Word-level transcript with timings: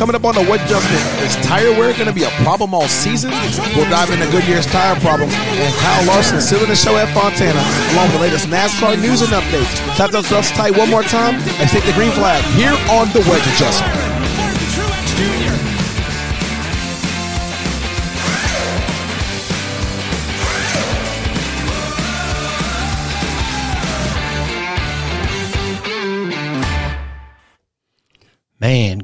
Coming 0.00 0.16
up 0.16 0.24
on 0.24 0.34
the 0.34 0.40
Wedge 0.48 0.62
Adjustment, 0.62 0.96
is 1.20 1.36
tire 1.44 1.76
wear 1.76 1.92
going 1.92 2.06
to 2.06 2.12
be 2.14 2.24
a 2.24 2.30
problem 2.40 2.72
all 2.72 2.88
season? 2.88 3.28
We'll 3.76 3.84
dive 3.90 4.08
into 4.08 4.24
Goodyear's 4.32 4.64
tire 4.64 4.98
problem 5.00 5.28
and 5.28 5.74
Kyle 5.76 6.06
Larson 6.06 6.40
sealing 6.40 6.68
the 6.68 6.74
show 6.74 6.96
at 6.96 7.12
Fontana, 7.12 7.60
along 7.92 8.06
with 8.08 8.16
the 8.16 8.22
latest 8.22 8.46
NASCAR 8.48 8.98
news 8.98 9.20
and 9.20 9.30
updates. 9.32 9.76
Tap 9.98 10.10
those 10.10 10.26
belts 10.30 10.52
tight 10.52 10.74
one 10.74 10.88
more 10.88 11.02
time 11.02 11.34
and 11.34 11.68
take 11.68 11.84
the 11.84 11.92
green 11.92 12.12
flag 12.12 12.42
here 12.56 12.72
on 12.88 13.12
the 13.12 13.20
Wedge 13.28 13.44
Adjustment. 13.52 15.49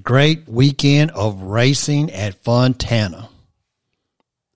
Great 0.06 0.48
weekend 0.48 1.10
of 1.10 1.42
racing 1.42 2.12
at 2.12 2.42
Fontana. 2.44 3.28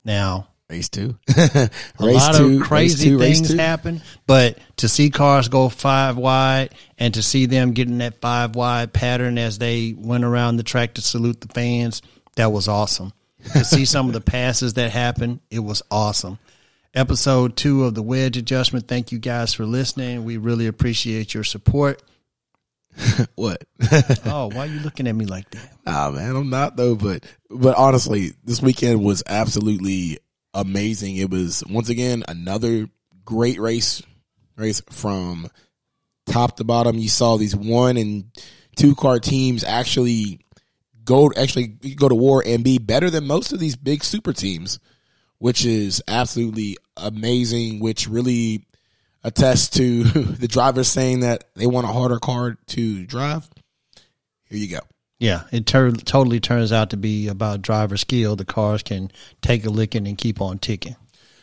Now, 0.04 0.46
Race 0.70 0.88
two. 0.88 1.18
a 1.36 1.68
race 1.98 2.14
lot 2.14 2.36
two, 2.36 2.60
of 2.60 2.62
crazy 2.62 3.08
two, 3.08 3.18
things 3.18 3.52
happen, 3.52 4.00
but 4.28 4.56
to 4.77 4.88
see 4.88 5.10
cars 5.10 5.48
go 5.48 5.68
five 5.68 6.16
wide 6.16 6.72
and 6.96 7.12
to 7.14 7.22
see 7.22 7.46
them 7.46 7.72
getting 7.72 7.98
that 7.98 8.20
five 8.20 8.55
wide 8.55 8.92
pattern 8.92 9.36
as 9.36 9.58
they 9.58 9.92
went 9.98 10.22
around 10.22 10.58
the 10.58 10.62
track 10.62 10.94
to 10.94 11.00
salute 11.00 11.41
the 11.41 11.48
fans, 11.48 12.02
that 12.36 12.52
was 12.52 12.69
awesome. 12.69 13.12
to 13.52 13.64
see 13.64 13.84
some 13.84 14.06
of 14.06 14.12
the 14.12 14.20
passes 14.20 14.74
that 14.74 14.92
happened, 14.92 15.41
it 15.50 15.58
was 15.58 15.82
awesome. 15.91 16.38
Episode 16.94 17.56
two 17.56 17.84
of 17.84 17.96
the 17.96 18.02
wedge 18.02 18.36
adjustment. 18.36 18.86
Thank 18.86 19.10
you 19.10 19.19
guys 19.19 19.52
for 19.52 19.66
listening. 19.66 20.24
We 20.24 20.36
really 20.36 20.69
appreciate 20.69 21.34
your 21.34 21.44
support. 21.44 22.00
What? 23.34 23.64
Oh, 24.24 24.50
why 24.52 24.64
are 24.64 24.66
you 24.66 24.80
looking 24.80 25.06
at 25.08 25.14
me 25.14 25.24
like 25.24 25.50
that? 25.50 25.72
Ah 25.86 26.10
man, 26.10 26.36
I'm 26.36 26.50
not 26.50 26.77
though, 26.77 26.94
but 26.94 27.24
but 27.48 27.77
honestly, 27.77 28.32
this 28.44 28.62
weekend 28.62 29.02
was 29.02 29.22
absolutely 29.27 30.19
amazing. 30.55 31.16
It 31.16 31.30
was 31.30 31.62
once 31.69 31.88
again 31.88 32.24
another 32.28 32.88
great 33.24 33.58
race 33.58 34.02
race 34.56 34.82
from 34.91 35.48
top 36.27 36.56
to 36.56 36.64
bottom. 36.64 36.98
You 36.98 37.08
saw 37.08 37.36
these 37.36 37.56
one 37.56 37.97
and 37.97 38.24
two 38.77 38.94
car 38.94 39.19
teams 39.19 39.64
actually 39.64 40.41
go 41.04 41.30
actually 41.36 41.69
go 41.69 42.08
to 42.08 42.14
war 42.14 42.42
and 42.44 42.62
be 42.62 42.78
better 42.78 43.10
than 43.10 43.27
most 43.27 43.52
of 43.52 43.58
these 43.60 43.77
big 43.77 44.04
super 44.04 44.32
teams, 44.32 44.78
which 45.38 45.64
is 45.64 46.02
absolutely 46.06 46.77
amazing, 46.97 47.80
which 47.80 48.08
really 48.08 48.64
attests 49.22 49.70
to 49.78 50.02
the 50.04 50.48
drivers 50.48 50.88
saying 50.88 51.20
that 51.20 51.44
they 51.54 51.66
want 51.66 51.86
a 51.86 51.92
harder 51.92 52.18
car 52.18 52.56
to 52.68 53.06
drive. 53.06 53.48
Here 54.48 54.58
you 54.58 54.68
go. 54.68 54.80
Yeah, 55.18 55.42
it 55.52 55.66
tur- 55.66 55.92
totally 55.92 56.40
turns 56.40 56.72
out 56.72 56.90
to 56.90 56.96
be 56.96 57.28
about 57.28 57.60
driver 57.60 57.98
skill. 57.98 58.36
The 58.36 58.46
cars 58.46 58.82
can 58.82 59.12
take 59.42 59.66
a 59.66 59.70
licking 59.70 60.08
and 60.08 60.16
keep 60.16 60.41
on 60.41 60.58
ticking. 60.58 60.96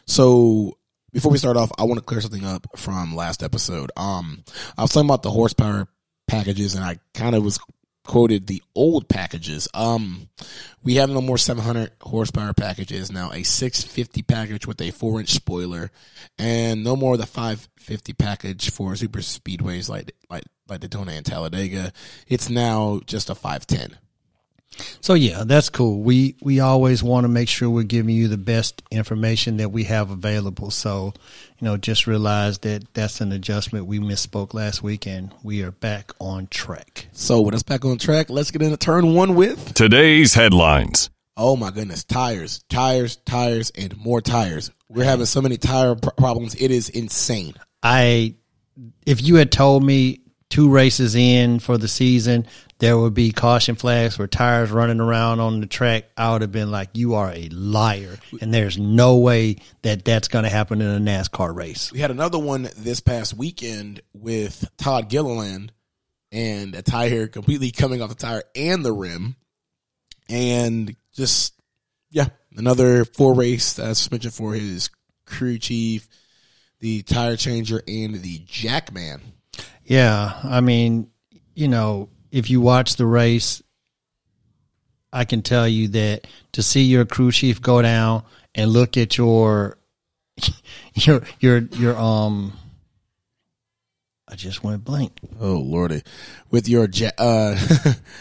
So 0.08 0.78
before 1.14 1.32
we 1.32 1.38
start 1.38 1.58
off, 1.58 1.72
I 1.78 1.84
want 1.84 2.00
to 2.00 2.04
clear 2.06 2.22
something 2.22 2.44
up 2.44 2.68
from 2.76 3.16
last 3.16 3.44
episode. 3.44 3.92
Um, 3.96 4.44
I 4.78 4.82
was 4.82 4.92
talking 4.92 5.08
about 5.08 5.22
the 5.22 5.30
horsepower 5.30 5.88
packages, 6.28 6.74
and 6.74 6.84
I 6.84 6.98
kind 7.14 7.36
of 7.36 7.44
was 7.44 7.60
quoted 8.08 8.48
the 8.48 8.64
old 8.74 9.08
packages. 9.08 9.68
Um, 9.74 10.30
we 10.84 10.96
have 10.96 11.10
no 11.10 11.22
more 11.22 11.38
700 11.38 11.92
horsepower 12.02 12.54
packages 12.54 13.12
now. 13.12 13.32
A 13.32 13.44
650 13.44 14.24
package 14.24 14.66
with 14.66 14.82
a 14.82 14.92
four 14.92 15.20
inch 15.20 15.30
spoiler, 15.30 15.92
and 16.40 16.84
no 16.84 16.96
more 16.96 17.18
the 17.18 17.28
550 17.28 18.14
package 18.14 18.72
for 18.72 18.96
super 18.96 19.20
speedways 19.20 19.90
like 19.90 20.14
like 20.30 20.46
like 20.68 20.80
Daytona 20.80 21.12
and 21.12 21.26
Talladega. 21.26 21.92
It's 22.28 22.50
now 22.50 23.02
just 23.06 23.30
a 23.30 23.36
510. 23.36 23.98
So 25.02 25.14
yeah, 25.14 25.44
that's 25.46 25.70
cool. 25.70 26.02
We 26.02 26.36
we 26.42 26.60
always 26.60 27.02
want 27.02 27.24
to 27.24 27.30
make 27.30 27.50
sure 27.50 27.70
we're 27.70 27.84
giving 27.84 28.16
you 28.16 28.28
the 28.28 28.38
best 28.38 28.84
information 28.92 29.58
that 29.58 29.70
we 29.70 29.86
have 29.86 30.12
available. 30.12 30.72
So, 30.72 31.14
you 31.60 31.66
know, 31.66 31.78
just 31.78 32.08
realize 32.08 32.60
that 32.60 32.94
that's 32.94 33.22
an 33.22 33.32
adjustment. 33.32 33.86
We 33.86 34.00
misspoke 34.00 34.54
last 34.54 34.84
week, 34.84 35.08
and 35.08 35.34
we 35.44 35.64
are 35.64 35.72
back 35.72 36.12
on 36.20 36.48
track. 36.48 37.08
So 37.14 37.42
with 37.42 37.56
us 37.56 37.64
back 37.64 37.86
on 37.86 37.98
track, 37.98 38.30
let's 38.30 38.52
get 38.52 38.62
into 38.62 38.78
turn 38.78 39.14
one 39.14 39.36
with 39.36 39.74
Today's 39.74 40.34
headlines. 40.34 41.10
Oh 41.36 41.56
my 41.56 41.70
goodness, 41.70 42.04
tires, 42.04 42.64
tires, 42.70 43.18
tires, 43.18 43.72
and 43.76 43.96
more 43.98 44.22
tires. 44.22 44.72
We're 44.90 45.06
having 45.06 45.28
so 45.28 45.42
many 45.42 45.58
tire 45.58 45.96
pr- 45.96 46.10
problems. 46.12 46.56
It 46.56 46.72
is 46.72 46.90
insane. 46.90 47.54
I, 47.84 48.36
if 49.06 49.22
you 49.22 49.36
had 49.36 49.52
told 49.52 49.84
me 49.84 50.22
two 50.50 50.70
races 50.70 51.16
in 51.16 51.60
for 51.60 51.78
the 51.78 51.88
season 51.88 52.48
there 52.80 52.98
would 52.98 53.14
be 53.14 53.32
caution 53.32 53.76
flags 53.76 54.16
for 54.16 54.28
tires 54.28 54.70
running 54.70 55.00
around 55.00 55.40
on 55.40 55.62
the 55.62 55.68
track, 55.68 56.06
I 56.16 56.32
would 56.32 56.42
have 56.42 56.52
been 56.52 56.70
like, 56.70 56.90
"You 56.94 57.16
are 57.16 57.32
a 57.32 57.50
liar," 57.50 58.20
and 58.40 58.54
there's 58.54 58.78
no 58.78 59.18
way 59.18 59.58
that 59.82 60.06
that's 60.06 60.28
going 60.28 60.44
to 60.44 60.50
happen 60.50 60.82
in 60.82 60.88
a 60.88 61.00
NASCAR 61.00 61.56
race. 61.56 61.92
We 61.92 62.00
had 62.00 62.12
another 62.12 62.38
one 62.38 62.70
this 62.78 63.00
past 63.00 63.34
weekend 63.34 64.02
with 64.14 64.70
Todd 64.78 65.10
Gilliland 65.10 65.72
and 66.32 66.76
a 66.76 66.82
tire 66.82 67.28
completely 67.28 67.72
coming 67.72 68.02
off 68.02 68.10
the 68.10 68.16
tire 68.16 68.44
and 68.56 68.86
the 68.86 68.94
rim. 68.94 69.36
And 70.30 70.96
just, 71.14 71.54
yeah, 72.12 72.28
another 72.56 73.06
four 73.06 73.34
race 73.34 73.80
uh, 73.80 73.94
suspension 73.94 74.32
for 74.32 74.54
his 74.54 74.90
crew 75.26 75.58
chief, 75.58 76.08
the 76.80 77.02
tire 77.04 77.38
changer, 77.38 77.82
and 77.88 78.22
the 78.22 78.40
jackman. 78.46 79.22
Yeah, 79.88 80.34
I 80.44 80.60
mean, 80.60 81.10
you 81.56 81.70
know, 81.70 82.10
if 82.30 82.50
you 82.50 82.60
watch 82.60 82.98
the 82.98 83.06
race, 83.06 83.64
I 85.14 85.24
can 85.24 85.42
tell 85.42 85.68
you 85.68 85.88
that 85.90 86.28
to 86.52 86.62
see 86.62 86.84
your 86.84 87.06
crew 87.06 87.32
chief 87.32 87.62
go 87.62 87.82
down 87.82 88.24
and 88.54 88.70
look 88.72 88.98
at 88.98 89.18
your 89.18 89.78
your 90.94 91.24
your 91.40 91.60
your 91.60 91.98
um 91.98 92.54
I 94.28 94.36
just 94.36 94.62
went 94.62 94.84
blank. 94.84 95.14
Oh 95.40 95.54
lordy, 95.54 96.04
with 96.52 96.68
your 96.68 96.90
ja- 96.92 97.12
uh, 97.18 97.58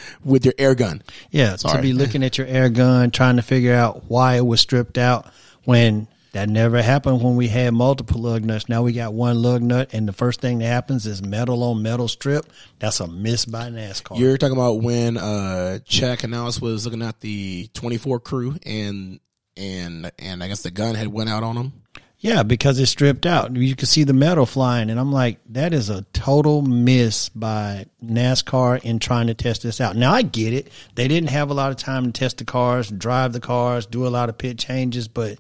with 0.25 0.45
your 0.45 0.55
air 0.57 0.77
gun. 0.77 1.03
Yeah, 1.33 1.57
to 1.57 1.83
be 1.83 1.93
looking 1.93 2.23
at 2.23 2.39
your 2.39 2.47
air 2.47 2.69
gun, 2.69 3.11
trying 3.11 3.37
to 3.37 3.43
figure 3.43 3.75
out 3.75 4.05
why 4.09 4.37
it 4.37 4.47
was 4.47 4.61
stripped 4.61 4.99
out 4.99 5.27
when 5.65 6.07
that 6.37 6.51
never 6.51 6.83
happened 6.83 7.23
when 7.23 7.35
we 7.35 7.49
had 7.49 7.73
multiple 7.73 8.21
lug 8.21 8.45
nuts. 8.45 8.69
Now 8.69 8.83
we 8.83 8.93
got 8.93 9.15
one 9.15 9.41
lug 9.41 9.63
nut, 9.63 9.95
and 9.95 10.07
the 10.07 10.13
first 10.13 10.43
thing 10.43 10.59
that 10.59 10.67
happens 10.67 11.07
is 11.07 11.23
metal 11.23 11.63
on 11.63 11.81
metal 11.81 12.09
strip. 12.09 12.45
That's 12.79 13.01
a 13.01 13.09
miss 13.09 13.47
by 13.47 13.71
NASCAR. 13.71 14.19
You're 14.19 14.37
talking 14.37 14.55
about 14.55 14.83
when 14.83 15.17
uh 15.17 15.79
Chad 15.87 16.19
Knaus 16.19 16.61
was 16.61 16.85
looking 16.85 17.01
at 17.01 17.21
the 17.21 17.71
24 17.73 18.21
crew 18.21 18.57
and 18.67 19.19
and 19.57 20.13
and 20.19 20.45
I 20.45 20.49
guess 20.49 20.63
the 20.63 20.71
gun 20.71 20.95
had 20.95 21.09
went 21.09 21.31
out 21.31 21.43
on 21.43 21.57
him. 21.57 21.73
Yeah, 22.19 22.43
because 22.43 22.79
it's 22.79 22.91
stripped 22.91 23.25
out. 23.25 23.57
You 23.57 23.75
can 23.75 23.87
see 23.87 24.05
the 24.05 24.13
metal 24.13 24.45
flying, 24.45 24.91
and 24.91 25.01
I'm 25.01 25.13
like, 25.13 25.39
that 25.51 25.73
is 25.73 25.89
a 25.89 26.03
total 26.13 26.61
miss 26.61 27.31
by 27.31 27.87
NASCAR 28.05 28.83
in 28.83 28.99
trying 28.99 29.29
to 29.29 29.35
test 29.35 29.63
this 29.63 29.81
out. 29.81 29.97
Now 29.97 30.13
I 30.13 30.21
get 30.21 30.53
it; 30.53 30.69
they 30.97 31.09
didn't 31.09 31.31
have 31.31 31.51
a 31.51 31.55
lot 31.55 31.71
of 31.71 31.79
time 31.79 32.05
to 32.05 32.13
test 32.13 32.37
the 32.37 32.45
cars, 32.45 32.91
drive 32.91 33.33
the 33.33 33.41
cars, 33.41 33.87
do 33.87 34.07
a 34.07 34.09
lot 34.09 34.29
of 34.29 34.37
pit 34.37 34.59
changes, 34.59 35.09
but 35.09 35.39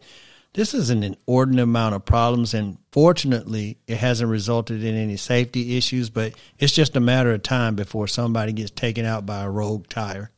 this 0.56 0.72
is 0.72 0.88
an 0.88 1.02
inordinate 1.02 1.64
amount 1.64 1.94
of 1.94 2.06
problems, 2.06 2.54
and 2.54 2.78
fortunately, 2.90 3.76
it 3.86 3.98
hasn't 3.98 4.30
resulted 4.30 4.82
in 4.82 4.96
any 4.96 5.18
safety 5.18 5.76
issues. 5.76 6.08
But 6.08 6.32
it's 6.58 6.72
just 6.72 6.96
a 6.96 7.00
matter 7.00 7.30
of 7.32 7.42
time 7.42 7.76
before 7.76 8.08
somebody 8.08 8.54
gets 8.54 8.70
taken 8.70 9.04
out 9.04 9.26
by 9.26 9.42
a 9.42 9.50
rogue 9.50 9.86
tire. 9.88 10.30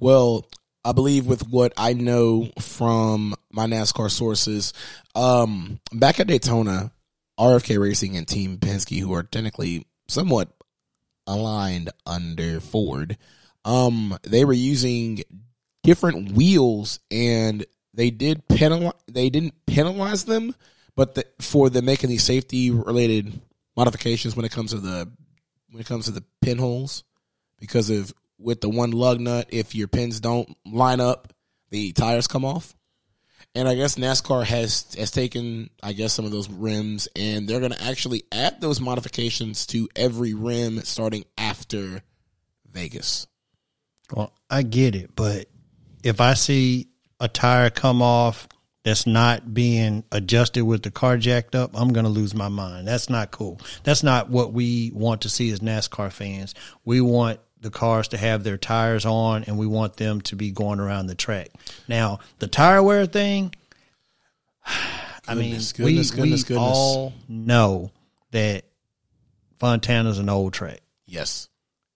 Well, 0.00 0.44
I 0.84 0.90
believe 0.90 1.26
with 1.26 1.48
what 1.48 1.72
I 1.76 1.92
know 1.92 2.50
from 2.58 3.36
my 3.52 3.66
NASCAR 3.66 4.10
sources, 4.10 4.72
um, 5.14 5.78
back 5.92 6.18
at 6.18 6.26
Daytona, 6.26 6.90
RFK 7.38 7.80
Racing 7.80 8.16
and 8.16 8.26
Team 8.26 8.58
Penske, 8.58 8.98
who 8.98 9.14
are 9.14 9.22
technically 9.22 9.86
somewhat 10.08 10.50
aligned 11.28 11.90
under 12.04 12.58
Ford, 12.58 13.16
um, 13.64 14.18
they 14.24 14.44
were 14.44 14.52
using 14.52 15.22
different 15.84 16.32
wheels 16.32 16.98
and 17.12 17.64
they 17.94 18.10
did 18.10 18.46
penalize, 18.48 18.92
they 19.10 19.30
didn't 19.30 19.54
penalize 19.66 20.24
them, 20.24 20.54
but 20.96 21.14
the, 21.14 21.26
for 21.40 21.70
the 21.70 21.82
making 21.82 22.10
these 22.10 22.24
safety 22.24 22.70
related 22.70 23.40
modifications 23.76 24.36
when 24.36 24.44
it 24.44 24.52
comes 24.52 24.72
to 24.72 24.78
the, 24.78 25.10
when 25.70 25.80
it 25.80 25.86
comes 25.86 26.06
to 26.06 26.10
the 26.10 26.24
pinholes, 26.40 27.04
because 27.58 27.90
of 27.90 28.12
with 28.38 28.60
the 28.60 28.68
one 28.68 28.90
lug 28.90 29.20
nut, 29.20 29.48
if 29.50 29.74
your 29.74 29.88
pins 29.88 30.20
don't 30.20 30.56
line 30.66 31.00
up, 31.00 31.32
the 31.70 31.92
tires 31.92 32.26
come 32.26 32.44
off. 32.44 32.74
And 33.56 33.68
I 33.68 33.76
guess 33.76 33.94
NASCAR 33.94 34.44
has 34.44 34.94
has 34.98 35.12
taken, 35.12 35.70
I 35.80 35.92
guess, 35.92 36.12
some 36.12 36.24
of 36.24 36.32
those 36.32 36.50
rims, 36.50 37.06
and 37.14 37.48
they're 37.48 37.60
going 37.60 37.72
to 37.72 37.84
actually 37.84 38.24
add 38.32 38.60
those 38.60 38.80
modifications 38.80 39.66
to 39.66 39.88
every 39.94 40.34
rim 40.34 40.80
starting 40.80 41.24
after 41.38 42.02
Vegas. 42.68 43.28
Well, 44.12 44.32
I 44.50 44.62
get 44.62 44.96
it, 44.96 45.14
but 45.14 45.46
if 46.02 46.20
I 46.20 46.34
see 46.34 46.88
a 47.20 47.28
tire 47.28 47.70
come 47.70 48.02
off 48.02 48.48
that's 48.84 49.06
not 49.06 49.54
being 49.54 50.04
adjusted 50.12 50.62
with 50.64 50.82
the 50.82 50.90
car 50.90 51.16
jacked 51.16 51.54
up, 51.54 51.70
I'm 51.74 51.92
going 51.92 52.04
to 52.04 52.10
lose 52.10 52.34
my 52.34 52.48
mind. 52.48 52.86
That's 52.86 53.08
not 53.08 53.30
cool. 53.30 53.58
That's 53.82 54.02
not 54.02 54.28
what 54.28 54.52
we 54.52 54.90
want 54.94 55.22
to 55.22 55.28
see 55.30 55.50
as 55.50 55.60
NASCAR 55.60 56.12
fans. 56.12 56.54
We 56.84 57.00
want 57.00 57.40
the 57.60 57.70
cars 57.70 58.08
to 58.08 58.18
have 58.18 58.44
their 58.44 58.58
tires 58.58 59.06
on, 59.06 59.44
and 59.44 59.56
we 59.56 59.66
want 59.66 59.96
them 59.96 60.20
to 60.22 60.36
be 60.36 60.50
going 60.50 60.80
around 60.80 61.06
the 61.06 61.14
track. 61.14 61.48
Now, 61.88 62.18
the 62.40 62.46
tire 62.46 62.82
wear 62.82 63.06
thing. 63.06 63.54
I 65.26 65.34
mean, 65.34 65.52
Goodness, 65.52 65.78
we, 65.78 65.84
goodness, 65.84 66.10
goodness, 66.10 66.48
we 66.50 66.56
all 66.56 67.14
know 67.26 67.90
that 68.32 68.64
Fontana's 69.58 70.18
an 70.18 70.28
old 70.28 70.52
track 70.52 70.80
Yes. 71.06 71.48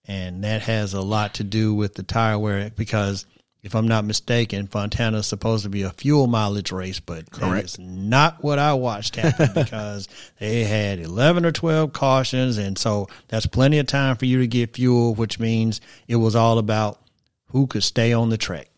and 0.07 0.43
that 0.43 0.61
has 0.63 0.95
a 0.95 1.01
lot 1.01 1.35
to 1.35 1.43
do 1.43 1.75
with 1.75 1.93
the 1.93 2.01
tire 2.01 2.39
wear 2.39 2.71
because 2.71 3.27
if 3.61 3.75
I'm 3.75 3.87
not 3.87 4.05
mistaken, 4.05 4.67
Fontana 4.67 5.17
is 5.17 5.27
supposed 5.27 5.63
to 5.63 5.69
be 5.69 5.81
a 5.81 5.89
fuel 5.89 6.27
mileage 6.27 6.71
race, 6.71 6.99
but 6.99 7.29
Correct. 7.29 7.53
that 7.53 7.65
is 7.65 7.79
not 7.79 8.41
what 8.41 8.57
I 8.57 8.73
watched 8.73 9.17
happen 9.17 9.51
because 9.55 10.07
they 10.39 10.63
had 10.63 10.99
11 10.99 11.45
or 11.45 11.51
12 11.51 11.91
cautions. 11.91 12.57
And 12.57 12.77
so 12.77 13.07
that's 13.27 13.47
plenty 13.47 13.79
of 13.79 13.87
time 13.87 14.15
for 14.15 14.25
you 14.25 14.39
to 14.39 14.47
get 14.47 14.75
fuel, 14.75 15.13
which 15.13 15.39
means 15.39 15.81
it 16.07 16.15
was 16.15 16.35
all 16.35 16.57
about 16.57 17.01
who 17.47 17.67
could 17.67 17.83
stay 17.83 18.13
on 18.13 18.29
the 18.29 18.37
track. 18.37 18.69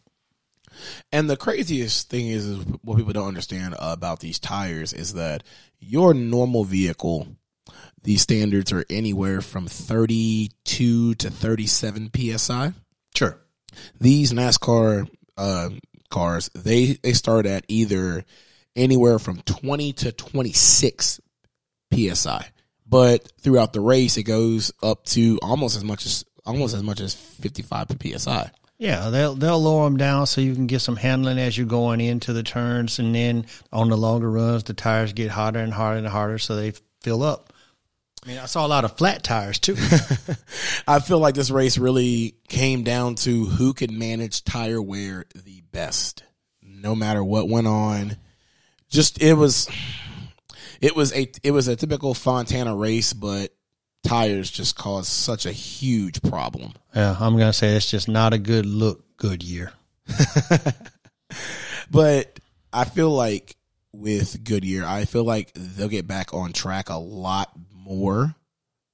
And 1.12 1.30
the 1.30 1.38
craziest 1.38 2.10
thing 2.10 2.30
is, 2.30 2.48
is 2.48 2.66
what 2.83 2.98
people 2.98 3.13
don't 3.13 3.28
understand 3.28 3.75
about 3.78 4.19
these 4.19 4.39
tires 4.39 4.94
is 4.94 5.13
that 5.13 5.44
your 5.80 6.16
normal 6.16 6.63
vehicle, 6.63 7.28
these 8.01 8.24
standards 8.24 8.72
are 8.72 8.86
anywhere 8.89 9.42
from 9.42 9.68
32 9.68 11.13
to 11.16 11.30
37 11.30 12.10
psi. 12.38 12.74
Sure. 13.13 13.38
These 14.00 14.33
NASCAR 14.33 15.09
uh, 15.38 15.69
cars, 16.09 16.50
they 16.56 16.94
they 17.03 17.13
start 17.13 17.45
at 17.45 17.65
either 17.68 18.23
anywhere 18.75 19.19
from 19.19 19.41
20 19.41 19.94
to 19.94 20.12
26 20.12 21.19
psi. 21.94 22.45
But 22.88 23.31
throughout 23.39 23.73
the 23.73 23.81
race, 23.81 24.18
it 24.18 24.23
goes 24.23 24.71
up 24.83 25.06
to 25.06 25.39
almost 25.41 25.77
as 25.77 25.83
much 25.83 26.06
as 26.06 26.25
almost 26.45 26.75
as 26.75 26.83
much 26.83 27.00
as 27.00 27.13
55 27.13 27.88
psi. 28.18 28.51
Yeah, 28.77 29.12
they'll 29.12 29.35
they'll 29.35 29.62
lower 29.62 29.85
them 29.85 29.97
down 29.97 30.25
so 30.25 30.41
you 30.41 30.56
can 30.56 30.65
get 30.65 30.79
some 30.79 30.95
handling 30.95 31.38
as 31.38 31.56
you're 31.56 31.68
going 31.68 32.01
into 32.01 32.33
the 32.33 32.41
turns, 32.41 32.97
and 32.97 33.13
then 33.13 33.45
on 33.71 33.89
the 33.89 33.95
longer 33.95 34.29
runs, 34.29 34.63
the 34.63 34.73
tires 34.73 35.13
get 35.13 35.29
hotter 35.29 35.59
and 35.59 35.71
harder 35.71 36.00
and 36.00 36.07
harder, 36.07 36.39
so 36.39 36.56
they 36.56 36.73
fill 37.01 37.21
up. 37.21 37.50
I 38.23 38.27
mean, 38.27 38.38
I 38.38 38.45
saw 38.45 38.65
a 38.65 38.68
lot 38.68 38.85
of 38.85 38.97
flat 38.97 39.23
tires 39.23 39.59
too. 39.59 39.75
I 40.88 41.00
feel 41.00 41.19
like 41.19 41.33
this 41.35 41.50
race 41.50 41.77
really 41.77 42.35
came 42.47 42.83
down 42.83 43.15
to 43.15 43.45
who 43.45 43.73
could 43.73 43.91
manage 43.91 44.44
tire 44.44 44.81
wear 44.81 45.25
the 45.33 45.62
best, 45.71 46.23
no 46.62 46.95
matter 46.95 47.23
what 47.23 47.50
went 47.50 47.68
on. 47.68 48.18
Just 48.89 49.21
it 49.21 49.33
was, 49.33 49.68
it 50.81 50.95
was 50.95 51.13
a 51.13 51.31
it 51.44 51.51
was 51.51 51.68
a 51.68 51.75
typical 51.75 52.13
Fontana 52.13 52.75
race, 52.75 53.13
but 53.13 53.53
tires 54.03 54.51
just 54.51 54.75
caused 54.75 55.07
such 55.07 55.45
a 55.45 55.51
huge 55.51 56.21
problem. 56.21 56.73
yeah, 56.95 57.15
I'm 57.19 57.38
gonna 57.38 57.53
say 57.53 57.75
it's 57.75 57.89
just 57.89 58.07
not 58.07 58.33
a 58.33 58.38
good 58.38 58.65
look. 58.65 59.03
Good 59.18 59.44
year. 59.44 59.71
But 61.91 62.39
I 62.71 62.85
feel 62.85 63.09
like 63.09 63.57
with 63.91 64.44
Goodyear, 64.45 64.85
I 64.85 65.06
feel 65.06 65.25
like 65.25 65.51
they'll 65.53 65.89
get 65.89 66.07
back 66.07 66.33
on 66.33 66.53
track 66.53 66.89
a 66.89 66.95
lot 66.95 67.51
more, 67.83 68.36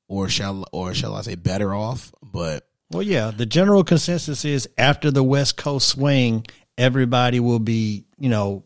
or 0.08 0.30
shall 0.30 0.66
or 0.72 0.94
shall 0.94 1.16
I 1.16 1.22
say 1.22 1.36
better 1.36 1.74
off? 1.74 2.12
But 2.22 2.68
Well, 2.92 3.04
yeah, 3.04 3.32
the 3.32 3.46
general 3.46 3.84
consensus 3.84 4.46
is 4.46 4.70
after 4.78 5.12
the 5.12 5.24
West 5.24 5.58
Coast 5.58 5.90
swing, 5.90 6.46
everybody 6.78 7.40
will 7.40 7.60
be, 7.60 8.06
you 8.18 8.30
know, 8.30 8.64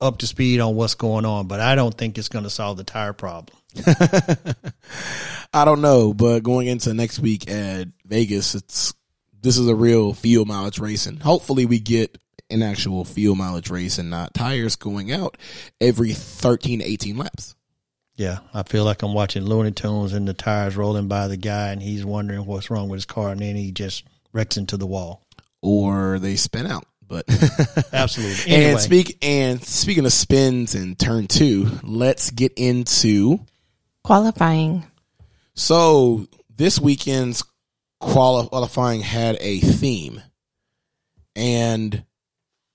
up 0.00 0.18
to 0.18 0.26
speed 0.26 0.60
on 0.60 0.74
what's 0.74 0.94
going 0.94 1.24
on. 1.24 1.46
But 1.46 1.60
I 1.60 1.74
don't 1.74 1.94
think 1.94 2.18
it's 2.18 2.28
going 2.28 2.44
to 2.44 2.50
solve 2.50 2.76
the 2.76 2.84
tire 2.84 3.12
problem. 3.12 3.56
I 5.52 5.64
don't 5.64 5.80
know, 5.80 6.12
but 6.14 6.40
going 6.40 6.66
into 6.66 6.94
next 6.94 7.18
week 7.18 7.50
at 7.50 7.88
Vegas, 8.04 8.54
it's 8.54 8.94
this 9.40 9.56
is 9.56 9.68
a 9.68 9.74
real 9.74 10.14
fuel 10.14 10.44
mileage 10.44 10.78
race, 10.78 11.06
and 11.06 11.22
hopefully 11.22 11.66
we 11.66 11.78
get 11.78 12.18
an 12.50 12.62
actual 12.62 13.04
fuel 13.04 13.34
mileage 13.34 13.70
race 13.70 13.98
and 13.98 14.10
not 14.10 14.34
tires 14.34 14.76
going 14.76 15.12
out 15.12 15.36
every 15.80 16.12
13 16.12 16.80
to 16.80 16.84
18 16.84 17.16
laps. 17.16 17.54
Yeah, 18.18 18.40
I 18.52 18.64
feel 18.64 18.82
like 18.82 19.04
I'm 19.04 19.14
watching 19.14 19.44
Looney 19.44 19.70
Tunes 19.70 20.12
and 20.12 20.26
the 20.26 20.34
tires 20.34 20.76
rolling 20.76 21.06
by 21.06 21.28
the 21.28 21.36
guy, 21.36 21.70
and 21.70 21.80
he's 21.80 22.04
wondering 22.04 22.44
what's 22.46 22.68
wrong 22.68 22.88
with 22.88 22.96
his 22.96 23.04
car, 23.04 23.30
and 23.30 23.40
then 23.40 23.54
he 23.54 23.70
just 23.70 24.02
wrecks 24.32 24.56
into 24.56 24.76
the 24.76 24.88
wall. 24.88 25.22
Or 25.62 26.18
they 26.18 26.34
spin 26.34 26.66
out. 26.66 26.84
But 27.06 27.26
Absolutely. 27.92 28.52
Anyway, 28.52 28.72
and 28.72 28.80
speak 28.80 29.18
and 29.22 29.64
speaking 29.64 30.04
of 30.04 30.12
spins 30.12 30.74
and 30.74 30.98
turn 30.98 31.28
two, 31.28 31.70
let's 31.84 32.32
get 32.32 32.52
into 32.56 33.38
Qualifying. 34.02 34.84
So 35.54 36.26
this 36.56 36.80
weekend's 36.80 37.44
quali- 38.00 38.48
qualifying 38.48 39.00
had 39.00 39.36
a 39.38 39.60
theme, 39.60 40.20
and 41.36 42.02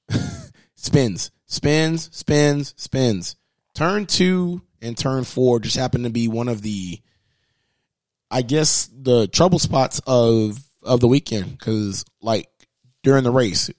spins, 0.76 1.32
spins, 1.48 2.10
spins, 2.14 2.74
spins. 2.78 3.36
Turn 3.76 4.06
two 4.06 4.62
and 4.84 4.98
turn 4.98 5.24
four 5.24 5.60
just 5.60 5.78
happened 5.78 6.04
to 6.04 6.10
be 6.10 6.28
one 6.28 6.50
of 6.50 6.62
the, 6.62 7.00
I 8.30 8.42
guess, 8.42 8.90
the 8.96 9.28
trouble 9.28 9.60
spots 9.60 10.02
of 10.06 10.60
of 10.84 11.00
the 11.00 11.08
weekend 11.08 11.58
because, 11.58 12.06
like, 12.22 12.50
during 13.04 13.24
the 13.24 13.32
race, 13.32 13.72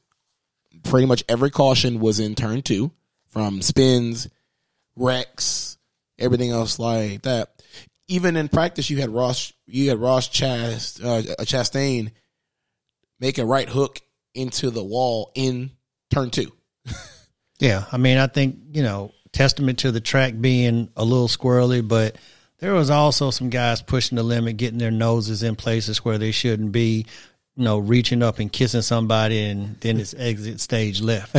pretty 0.82 1.06
much 1.06 1.22
every 1.28 1.50
caution 1.50 2.00
was 2.00 2.18
in 2.18 2.34
turn 2.34 2.62
two, 2.62 2.90
from 3.28 3.62
spins, 3.62 4.28
wrecks, 4.96 5.76
everything 6.18 6.50
else 6.50 6.78
like 6.78 7.22
that 7.22 7.54
even 8.08 8.36
in 8.36 8.48
practice, 8.48 8.90
you 8.90 9.00
had 9.00 9.10
Ross, 9.10 9.52
you 9.66 9.88
had 9.88 9.98
Ross 9.98 10.28
Chast, 10.28 11.04
uh, 11.04 11.22
Chastain 11.44 12.12
make 13.18 13.38
a 13.38 13.46
right 13.46 13.68
hook 13.68 14.00
into 14.34 14.70
the 14.70 14.84
wall 14.84 15.30
in 15.34 15.70
turn 16.12 16.30
two. 16.30 16.52
yeah, 17.58 17.84
I 17.90 17.96
mean, 17.96 18.18
I 18.18 18.26
think, 18.26 18.58
you 18.72 18.82
know, 18.82 19.12
testament 19.34 19.80
to 19.80 19.92
the 19.92 20.00
track 20.00 20.34
being 20.40 20.88
a 20.96 21.04
little 21.04 21.28
squirrely, 21.28 21.86
but 21.86 22.16
there 22.58 22.72
was 22.72 22.88
also 22.88 23.30
some 23.30 23.50
guys 23.50 23.82
pushing 23.82 24.16
the 24.16 24.22
limit, 24.22 24.56
getting 24.56 24.78
their 24.78 24.90
noses 24.90 25.42
in 25.42 25.56
places 25.56 26.04
where 26.04 26.16
they 26.16 26.30
shouldn't 26.30 26.72
be, 26.72 27.04
you 27.56 27.64
know, 27.64 27.78
reaching 27.78 28.22
up 28.22 28.38
and 28.38 28.50
kissing 28.50 28.80
somebody, 28.80 29.44
and 29.44 29.78
then 29.80 30.00
it's 30.00 30.14
exit 30.14 30.60
stage 30.60 31.02
left. 31.02 31.34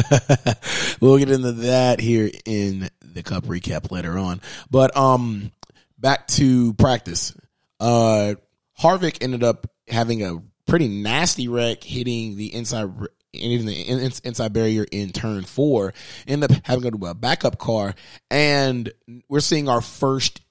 we'll 1.01 1.17
get 1.17 1.31
into 1.31 1.53
that 1.53 1.99
here 1.99 2.29
in 2.45 2.89
the 3.01 3.23
cup 3.23 3.45
recap 3.45 3.91
later 3.91 4.17
on. 4.17 4.41
But 4.69 4.95
um, 4.95 5.51
back 5.97 6.27
to 6.27 6.73
practice. 6.75 7.35
Uh, 7.79 8.35
Harvick 8.79 9.17
ended 9.21 9.43
up 9.43 9.67
having 9.87 10.23
a 10.23 10.43
pretty 10.67 10.87
nasty 10.87 11.47
wreck, 11.47 11.83
hitting 11.83 12.35
the 12.35 12.53
inside 12.53 12.89
hitting 13.35 13.65
the 13.65 13.81
in- 13.81 14.11
inside 14.23 14.53
barrier 14.53 14.85
in 14.91 15.11
turn 15.11 15.43
four. 15.43 15.93
end 16.27 16.43
up 16.43 16.51
having 16.63 16.91
to 16.91 16.97
to 16.97 17.05
a 17.07 17.13
backup 17.13 17.57
car, 17.57 17.95
and 18.29 18.91
we're 19.29 19.39
seeing 19.39 19.69
our 19.69 19.81
first. 19.81 20.41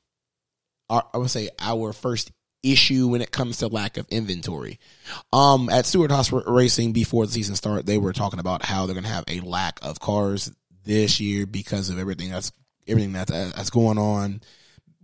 Our, 0.91 1.03
I 1.15 1.19
would 1.19 1.31
say 1.31 1.49
our 1.61 1.93
first 1.95 2.31
issue 2.63 3.09
when 3.09 3.23
it 3.23 3.31
comes 3.31 3.59
to 3.59 3.69
lack 3.69 3.97
of 3.97 4.07
inventory. 4.11 4.79
Um, 5.33 5.69
at 5.69 5.87
Stewart 5.87 6.11
Haas 6.11 6.33
Racing 6.33 6.93
before 6.93 7.27
the 7.27 7.33
season 7.33 7.57
started, 7.57 7.87
they 7.87 7.99
were 7.99 8.13
talking 8.13 8.41
about 8.41 8.65
how 8.65 8.87
they're 8.87 8.95
going 8.95 9.05
to 9.05 9.11
have 9.11 9.25
a 9.29 9.41
lack 9.41 9.79
of 9.83 10.01
cars 10.01 10.51
this 10.85 11.21
year 11.21 11.47
because 11.47 11.91
of 11.91 11.99
everything 11.99 12.31
that's 12.31 12.53
everything 12.87 13.13
that's 13.13 13.31
that's 13.31 13.71
going 13.71 13.99
on 13.99 14.41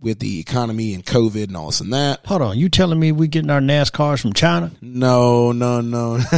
with 0.01 0.19
the 0.19 0.39
economy 0.39 0.93
and 0.93 1.05
COVID 1.05 1.45
and 1.45 1.55
all 1.55 1.67
this 1.67 1.79
and 1.79 1.93
that. 1.93 2.25
Hold 2.25 2.41
on, 2.41 2.57
you 2.57 2.69
telling 2.69 2.99
me 2.99 3.11
we 3.11 3.27
getting 3.27 3.51
our 3.51 3.59
NASCARs 3.59 4.21
from 4.21 4.33
China? 4.33 4.71
No, 4.81 5.51
no, 5.51 5.81
no. 5.81 6.17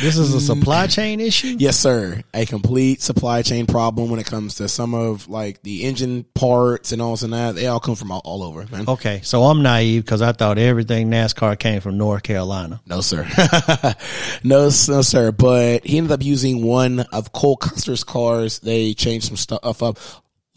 This 0.00 0.16
is 0.16 0.32
a 0.32 0.40
supply 0.40 0.86
mm. 0.86 0.94
chain 0.94 1.20
issue? 1.20 1.56
yes, 1.58 1.76
sir. 1.76 2.22
A 2.32 2.46
complete 2.46 3.02
supply 3.02 3.42
chain 3.42 3.66
problem 3.66 4.10
when 4.10 4.20
it 4.20 4.26
comes 4.26 4.56
to 4.56 4.68
some 4.68 4.94
of 4.94 5.28
like 5.28 5.62
the 5.62 5.84
engine 5.84 6.24
parts 6.34 6.92
and 6.92 7.02
all 7.02 7.12
this 7.12 7.22
and 7.22 7.32
that. 7.32 7.56
They 7.56 7.66
all 7.66 7.80
come 7.80 7.96
from 7.96 8.12
all, 8.12 8.22
all 8.24 8.42
over, 8.42 8.66
man. 8.70 8.88
Okay, 8.88 9.20
so 9.22 9.42
I'm 9.44 9.62
naive 9.62 10.04
because 10.04 10.22
I 10.22 10.32
thought 10.32 10.58
everything 10.58 11.10
NASCAR 11.10 11.58
came 11.58 11.80
from 11.80 11.98
North 11.98 12.22
Carolina. 12.22 12.80
No, 12.86 13.00
sir. 13.00 13.28
no, 14.44 14.64
no, 14.64 14.70
sir. 14.70 15.32
But 15.32 15.84
he 15.84 15.98
ended 15.98 16.12
up 16.12 16.22
using 16.22 16.64
one 16.64 17.00
of 17.12 17.32
Cole 17.32 17.56
Custer's 17.56 18.04
cars. 18.04 18.60
They 18.60 18.94
changed 18.94 19.26
some 19.26 19.36
stuff 19.36 19.82
up. 19.82 19.98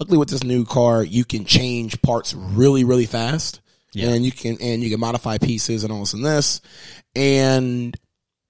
Luckily, 0.02 0.18
with 0.18 0.30
this 0.30 0.44
new 0.44 0.66
car, 0.66 1.04
you 1.04 1.24
can 1.24 1.46
change 1.46 2.02
parts 2.02 2.34
really, 2.34 2.84
really 2.84 3.06
fast, 3.06 3.62
Yeah. 3.94 4.10
and 4.10 4.26
you 4.26 4.32
can 4.32 4.58
and 4.60 4.82
you 4.82 4.90
can 4.90 5.00
modify 5.00 5.38
pieces 5.38 5.84
and 5.84 5.94
all 5.94 6.00
this 6.00 6.14
and 6.16 6.26
this. 6.26 6.60
And 7.16 7.96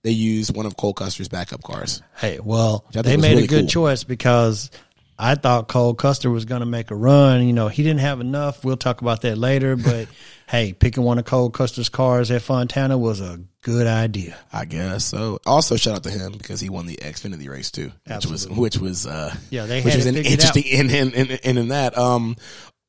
they 0.06 0.12
use 0.12 0.50
one 0.50 0.66
of 0.66 0.78
Cole 0.78 0.94
Custer's 0.94 1.28
backup 1.28 1.62
cars. 1.62 2.02
Hey, 2.16 2.40
well, 2.42 2.86
they 2.94 3.18
made 3.18 3.32
really 3.32 3.44
a 3.44 3.48
good 3.48 3.64
cool. 3.64 3.68
choice 3.68 4.06
because 4.06 4.72
I 5.20 5.36
thought 5.36 5.68
Cole 5.68 5.94
Custer 5.94 6.32
was 6.32 6.46
going 6.46 6.62
to 6.62 6.66
make 6.66 6.90
a 6.90 6.96
run. 6.96 7.46
You 7.46 7.52
know, 7.52 7.68
he 7.68 7.84
didn't 7.84 8.00
have 8.00 8.22
enough. 8.22 8.64
We'll 8.64 8.78
talk 8.78 9.02
about 9.02 9.20
that 9.24 9.38
later. 9.38 9.76
But 9.76 10.08
hey, 10.52 10.74
picking 10.74 11.04
one 11.04 11.18
of 11.18 11.24
Cole 11.24 11.50
Custer's 11.50 11.88
cars 11.88 12.30
at 12.30 12.42
Fontana 12.42 12.98
was 12.98 13.22
a 13.22 13.40
good 13.62 13.88
idea. 13.88 14.38
I 14.52 14.66
guess 14.66 15.06
so. 15.06 15.40
Also, 15.46 15.78
shout 15.78 15.96
out 15.96 16.04
to 16.04 16.10
him 16.10 16.34
because 16.34 16.60
he 16.60 16.70
won 16.70 16.88
the 16.88 16.98
Xfinity 16.98 17.50
race 17.50 17.72
too, 17.72 17.86
which 17.86 17.94
Absolutely. 18.10 18.50
was 18.50 18.58
which 18.58 18.78
was 18.78 19.08
uh 19.08 19.34
Yeah, 19.50 19.66
they 19.66 19.82
which 19.82 19.96
was 19.96 20.06
an 20.06 20.18
interesting 20.18 20.64
in 20.64 20.90
in, 20.90 21.14
in 21.14 21.32
in 21.32 21.58
in 21.58 21.68
that 21.70 21.98
um 21.98 22.36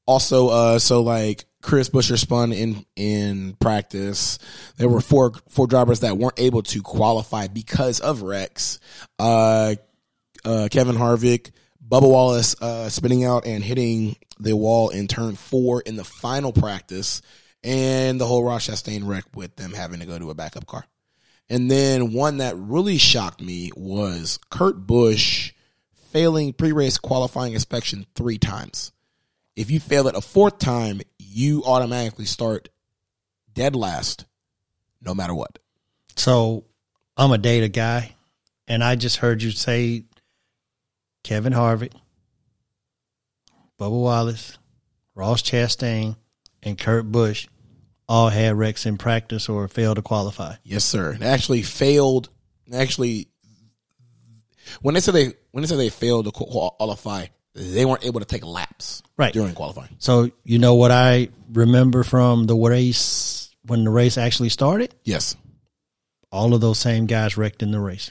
Also, 0.07 0.49
uh, 0.49 0.79
so 0.81 1.03
like 1.03 1.45
Chris 1.63 1.89
Buescher 1.89 2.19
spun 2.19 2.53
in 2.53 2.85
in 2.97 3.57
practice. 3.61 4.41
There 4.77 4.89
were 4.89 5.01
four 5.01 5.33
four 5.49 5.69
drivers 5.69 6.01
that 6.01 6.19
weren't 6.19 6.41
able 6.41 6.63
to 6.65 6.83
qualify 6.83 7.47
because 7.47 8.01
of 8.01 8.23
wrecks. 8.23 8.81
Uh, 9.21 9.77
uh, 10.45 10.67
Kevin 10.73 10.97
Harvick, 10.97 11.53
Bubba 11.89 12.11
Wallace 12.11 12.61
uh, 12.61 12.89
spinning 12.89 13.25
out 13.25 13.47
and 13.47 13.63
hitting 13.63 14.17
the 14.41 14.57
wall 14.57 14.89
in 14.89 15.07
turn 15.07 15.37
four 15.37 15.81
in 15.83 15.95
the 15.95 16.03
final 16.05 16.53
practice, 16.53 17.23
and 17.65 18.21
the 18.21 18.27
whole 18.27 18.45
Ross 18.45 18.69
Chastain 18.69 19.07
wreck 19.07 19.25
with 19.35 19.57
them 19.57 19.73
having 19.73 20.01
to 20.01 20.07
go 20.07 20.19
to 20.19 20.31
a 20.31 20.35
backup 20.35 20.67
car. 20.67 20.85
And 21.49 21.71
then 21.71 22.13
one 22.13 22.39
that 22.39 22.57
really 22.57 22.99
shocked 22.99 23.43
me 23.43 23.71
was 23.77 24.39
Kurt 24.51 24.87
Busch 24.87 25.53
failing 26.11 26.53
pre-race 26.53 26.99
qualifying 26.99 27.53
inspection 27.55 28.07
three 28.15 28.39
times. 28.39 28.93
If 29.55 29.71
you 29.71 29.81
fail 29.81 30.09
it 30.09 30.15
a 30.15 30.21
fourth 30.21 30.59
time, 30.59 31.03
you 31.19 31.63
automatically 31.65 32.25
start 32.25 32.69
dead 33.53 33.77
last, 33.77 34.25
no 35.01 35.15
matter 35.15 35.35
what. 35.35 35.59
So 36.17 36.65
I'm 37.17 37.33
a 37.33 37.39
data 37.39 37.69
guy, 37.69 38.15
and 38.67 38.83
I 38.83 38.97
just 38.97 39.19
heard 39.19 39.43
you 39.43 39.51
say 39.51 40.05
Kevin 41.23 41.53
Harvick, 41.53 41.93
Bubba 43.79 43.91
Wallace, 43.91 44.59
Ross 45.15 45.43
Chastain, 45.43 46.17
and 46.63 46.79
Kurt 46.79 47.11
Busch 47.11 47.47
all 48.09 48.29
had 48.29 48.57
wrecks 48.57 48.85
in 48.87 48.99
practice 48.99 49.49
or 49.49 49.69
failed 49.69 49.97
to 49.97 50.03
qualify. 50.03 50.55
Yes, 50.65 50.85
sir. 50.85 51.15
They 51.15 51.27
actually 51.27 51.63
failed. 51.63 52.29
Actually, 52.73 53.29
when 54.81 54.95
they 54.95 55.01
said 55.01 55.15
they 55.15 55.33
when 55.51 55.63
they 55.63 55.67
said 55.69 55.79
they 55.79 55.89
failed 55.91 56.25
to 56.27 56.31
qualify, 56.33 57.27
they 57.55 57.85
weren't 57.85 58.05
able 58.05 58.21
to 58.21 58.27
take 58.27 58.45
laps 58.45 59.03
Right. 59.17 59.33
during 59.33 59.55
qualifying. 59.55 59.97
So 59.99 60.31
you 60.45 60.59
know 60.59 60.75
what 60.75 60.91
I 60.91 61.29
remember 61.53 62.03
from 62.05 62.47
the 62.47 62.57
race 62.57 63.51
when 63.67 63.85
the 63.85 63.91
race 63.91 64.17
actually 64.19 64.49
started? 64.49 64.95
Yes, 65.05 65.37
All 66.31 66.55
of 66.55 66.61
those 66.63 66.79
same 66.79 67.05
guys 67.07 67.37
wrecked 67.37 67.63
in 67.63 67.71
the 67.73 67.81
race. 67.81 68.11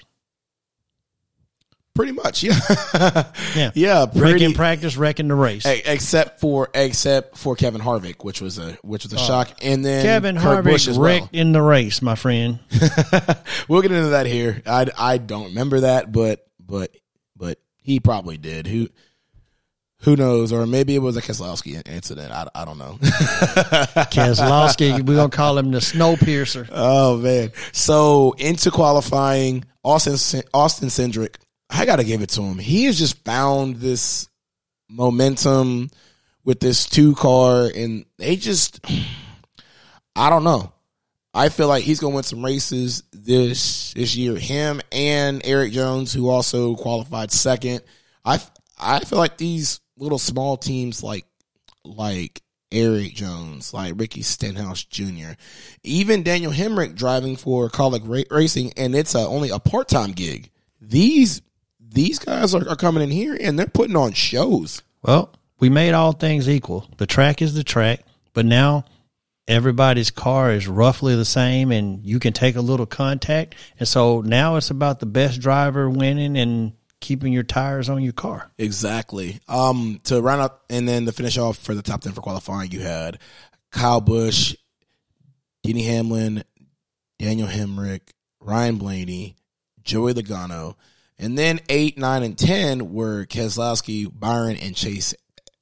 Pretty 1.93 2.11
much. 2.13 2.43
Yeah, 2.43 2.59
Yeah. 3.55 3.71
yeah. 3.75 4.05
Pretty, 4.05 4.45
in 4.45 4.53
practice, 4.53 4.97
wrecking 4.97 5.27
the 5.27 5.35
race. 5.35 5.65
Except 5.65 6.39
for 6.39 6.69
except 6.73 7.37
for 7.37 7.55
Kevin 7.55 7.81
Harvick, 7.81 8.23
which 8.23 8.41
was 8.41 8.57
a 8.57 8.73
which 8.83 9.03
was 9.03 9.13
a 9.13 9.17
oh. 9.17 9.19
shock, 9.25 9.51
and 9.61 9.83
then 9.83 10.01
Oh. 10.01 10.03
Kevin 10.03 10.35
Harvick 10.35 10.87
as 10.87 10.97
well. 10.97 11.01
wrecked 11.21 11.33
in 11.33 11.51
the 11.51 11.61
race, 11.61 12.01
my 12.01 12.15
friend. 12.15 12.59
we'll 13.67 13.81
get 13.81 13.91
into 13.91 14.09
that 14.09 14.25
here. 14.25 14.61
I, 14.65 14.87
I 14.97 15.17
don't 15.17 15.45
remember 15.49 15.81
that, 15.81 16.11
but 16.11 16.45
but 16.59 16.95
but 17.35 17.59
he 17.81 17.99
probably 17.99 18.37
did. 18.37 18.67
Who 18.67 18.87
who 20.03 20.15
knows? 20.15 20.51
Or 20.51 20.65
maybe 20.65 20.95
it 20.95 20.99
was 20.99 21.15
a 21.17 21.21
Keselowski 21.21 21.87
incident. 21.87 22.31
I, 22.31 22.47
I 22.55 22.65
don't 22.65 22.77
know. 22.79 22.97
Keselowski, 24.11 25.05
we're 25.05 25.15
gonna 25.15 25.29
call 25.29 25.57
him 25.57 25.71
the 25.71 25.81
snow 25.81 26.15
piercer. 26.15 26.67
oh 26.71 27.17
man! 27.17 27.51
So 27.71 28.33
into 28.37 28.71
qualifying, 28.71 29.65
Austin 29.83 30.41
Austin 30.53 30.89
Cindric. 30.89 31.35
I 31.71 31.85
got 31.85 31.95
to 31.97 32.03
give 32.03 32.21
it 32.21 32.29
to 32.31 32.41
him. 32.41 32.59
He 32.59 32.85
has 32.85 32.99
just 32.99 33.23
found 33.23 33.77
this 33.77 34.27
momentum 34.89 35.89
with 36.43 36.59
this 36.59 36.85
two 36.85 37.15
car, 37.15 37.69
and 37.73 38.05
they 38.17 38.35
just. 38.35 38.85
I 40.15 40.29
don't 40.29 40.43
know. 40.43 40.73
I 41.33 41.47
feel 41.47 41.69
like 41.69 41.85
he's 41.85 42.01
to 42.01 42.09
win 42.09 42.23
some 42.23 42.43
races 42.43 43.03
this 43.13 43.93
this 43.93 44.15
year. 44.15 44.35
Him 44.35 44.81
and 44.91 45.41
Erik 45.45 45.71
Jones, 45.71 46.11
who 46.11 46.29
also 46.29 46.75
qualified 46.75 47.31
second. 47.31 47.81
I 48.25 48.41
I 48.77 48.99
feel 48.99 49.19
like 49.19 49.37
these 49.37 49.79
little 49.97 50.19
small 50.19 50.57
teams 50.57 51.01
like 51.01 51.25
like 51.85 52.41
Erik 52.71 53.13
Jones, 53.13 53.73
like 53.73 53.93
Ricky 53.95 54.21
Stenhouse 54.21 54.83
Jr., 54.83 55.33
even 55.83 56.23
Daniel 56.23 56.51
Hemric 56.51 56.95
driving 56.95 57.37
for 57.37 57.69
Kaulig 57.69 58.29
Racing, 58.29 58.73
and 58.75 58.93
it's 58.93 59.15
a, 59.15 59.19
only 59.19 59.49
a 59.49 59.59
part 59.59 59.87
time 59.87 60.11
gig. 60.11 60.49
These 60.81 61.41
these 61.91 62.19
guys 62.19 62.55
are, 62.55 62.67
are 62.69 62.75
coming 62.75 63.03
in 63.03 63.11
here 63.11 63.37
and 63.39 63.57
they're 63.59 63.67
putting 63.67 63.95
on 63.95 64.13
shows. 64.13 64.81
Well, 65.03 65.33
we 65.59 65.69
made 65.69 65.93
all 65.93 66.13
things 66.13 66.49
equal. 66.49 66.89
The 66.97 67.05
track 67.05 67.41
is 67.41 67.53
the 67.53 67.63
track, 67.63 68.01
but 68.33 68.45
now 68.45 68.85
everybody's 69.47 70.11
car 70.11 70.51
is 70.51 70.67
roughly 70.67 71.15
the 71.15 71.25
same 71.25 71.71
and 71.71 72.05
you 72.05 72.19
can 72.19 72.33
take 72.33 72.55
a 72.55 72.61
little 72.61 72.85
contact. 72.85 73.55
And 73.79 73.87
so 73.87 74.21
now 74.21 74.55
it's 74.55 74.69
about 74.69 74.99
the 74.99 75.05
best 75.05 75.41
driver 75.41 75.89
winning 75.89 76.37
and 76.37 76.73
keeping 76.99 77.33
your 77.33 77.43
tires 77.43 77.89
on 77.89 78.01
your 78.01 78.13
car. 78.13 78.51
Exactly. 78.57 79.39
Um, 79.47 79.99
to 80.05 80.21
round 80.21 80.41
up 80.41 80.63
and 80.69 80.87
then 80.87 81.05
to 81.05 81.11
finish 81.11 81.37
off 81.37 81.57
for 81.57 81.73
the 81.73 81.81
top 81.81 82.01
ten 82.01 82.13
for 82.13 82.21
qualifying, 82.21 82.71
you 82.71 82.79
had 82.79 83.19
Kyle 83.71 84.01
Busch, 84.01 84.55
Denny 85.63 85.83
Hamlin, 85.83 86.43
Daniel 87.19 87.47
Hemric, 87.47 88.01
Ryan 88.39 88.77
Blaney, 88.77 89.35
Joey 89.83 90.13
Logano, 90.13 90.75
and 91.21 91.37
then 91.37 91.59
eight, 91.69 91.97
nine, 91.97 92.23
and 92.23 92.37
ten 92.37 92.93
were 92.93 93.25
Keselowski, 93.25 94.11
Byron, 94.11 94.57
and 94.57 94.75
Chase 94.75 95.13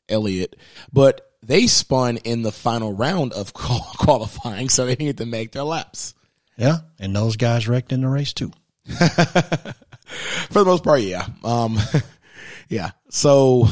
Elliott. 0.07 0.55
But 0.91 1.29
they 1.43 1.67
spun 1.67 2.17
in 2.17 2.41
the 2.41 2.51
final 2.51 2.93
round 2.93 3.33
of 3.33 3.53
qualifying, 3.53 4.69
so 4.69 4.85
they 4.85 4.95
didn't 4.95 5.17
to 5.17 5.25
make 5.25 5.51
their 5.51 5.63
laps. 5.63 6.15
Yeah. 6.57 6.79
And 6.99 7.15
those 7.15 7.37
guys 7.37 7.67
wrecked 7.67 7.91
in 7.91 8.01
the 8.01 8.07
race 8.07 8.33
too. 8.33 8.51
For 8.85 10.59
the 10.59 10.65
most 10.65 10.83
part, 10.83 11.01
yeah. 11.01 11.27
Um, 11.43 11.77
yeah. 12.69 12.91
So, 13.09 13.67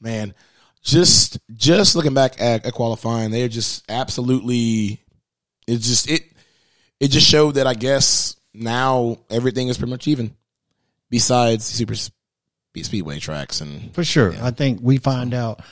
man, 0.00 0.34
just 0.82 1.38
just 1.54 1.96
looking 1.96 2.14
back 2.14 2.40
at, 2.40 2.64
at 2.66 2.72
qualifying, 2.74 3.30
they're 3.30 3.48
just 3.48 3.84
absolutely. 3.90 5.00
It 5.66 5.78
just 5.78 6.10
it 6.10 6.22
it 7.00 7.08
just 7.08 7.26
showed 7.26 7.52
that 7.52 7.66
I 7.66 7.74
guess 7.74 8.36
now 8.52 9.18
everything 9.30 9.68
is 9.68 9.78
pretty 9.78 9.92
much 9.92 10.08
even, 10.08 10.34
besides 11.14 11.64
super 11.64 11.94
speedway 12.82 13.20
tracks 13.20 13.60
and 13.60 13.94
For 13.94 14.02
sure. 14.02 14.34
I 14.42 14.50
think 14.50 14.80
we 14.82 14.96
find 14.96 15.32
out 15.32 15.62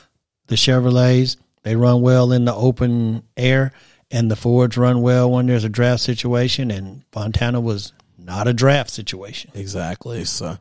the 0.47 0.55
Chevrolets, 0.55 1.37
they 1.65 1.75
run 1.75 2.01
well 2.01 2.31
in 2.31 2.45
the 2.45 2.55
open 2.55 3.25
air, 3.37 3.73
and 4.09 4.31
the 4.31 4.37
Fords 4.37 4.77
run 4.77 5.03
well 5.03 5.33
when 5.33 5.49
there's 5.49 5.65
a 5.65 5.69
draft 5.69 6.01
situation, 6.01 6.71
and 6.71 7.03
Fontana 7.11 7.61
was 7.61 7.93
not 8.17 8.47
a 8.47 8.53
draft 8.53 8.91
situation. 8.91 9.51
exactly. 9.55 10.25
So, 10.27 10.59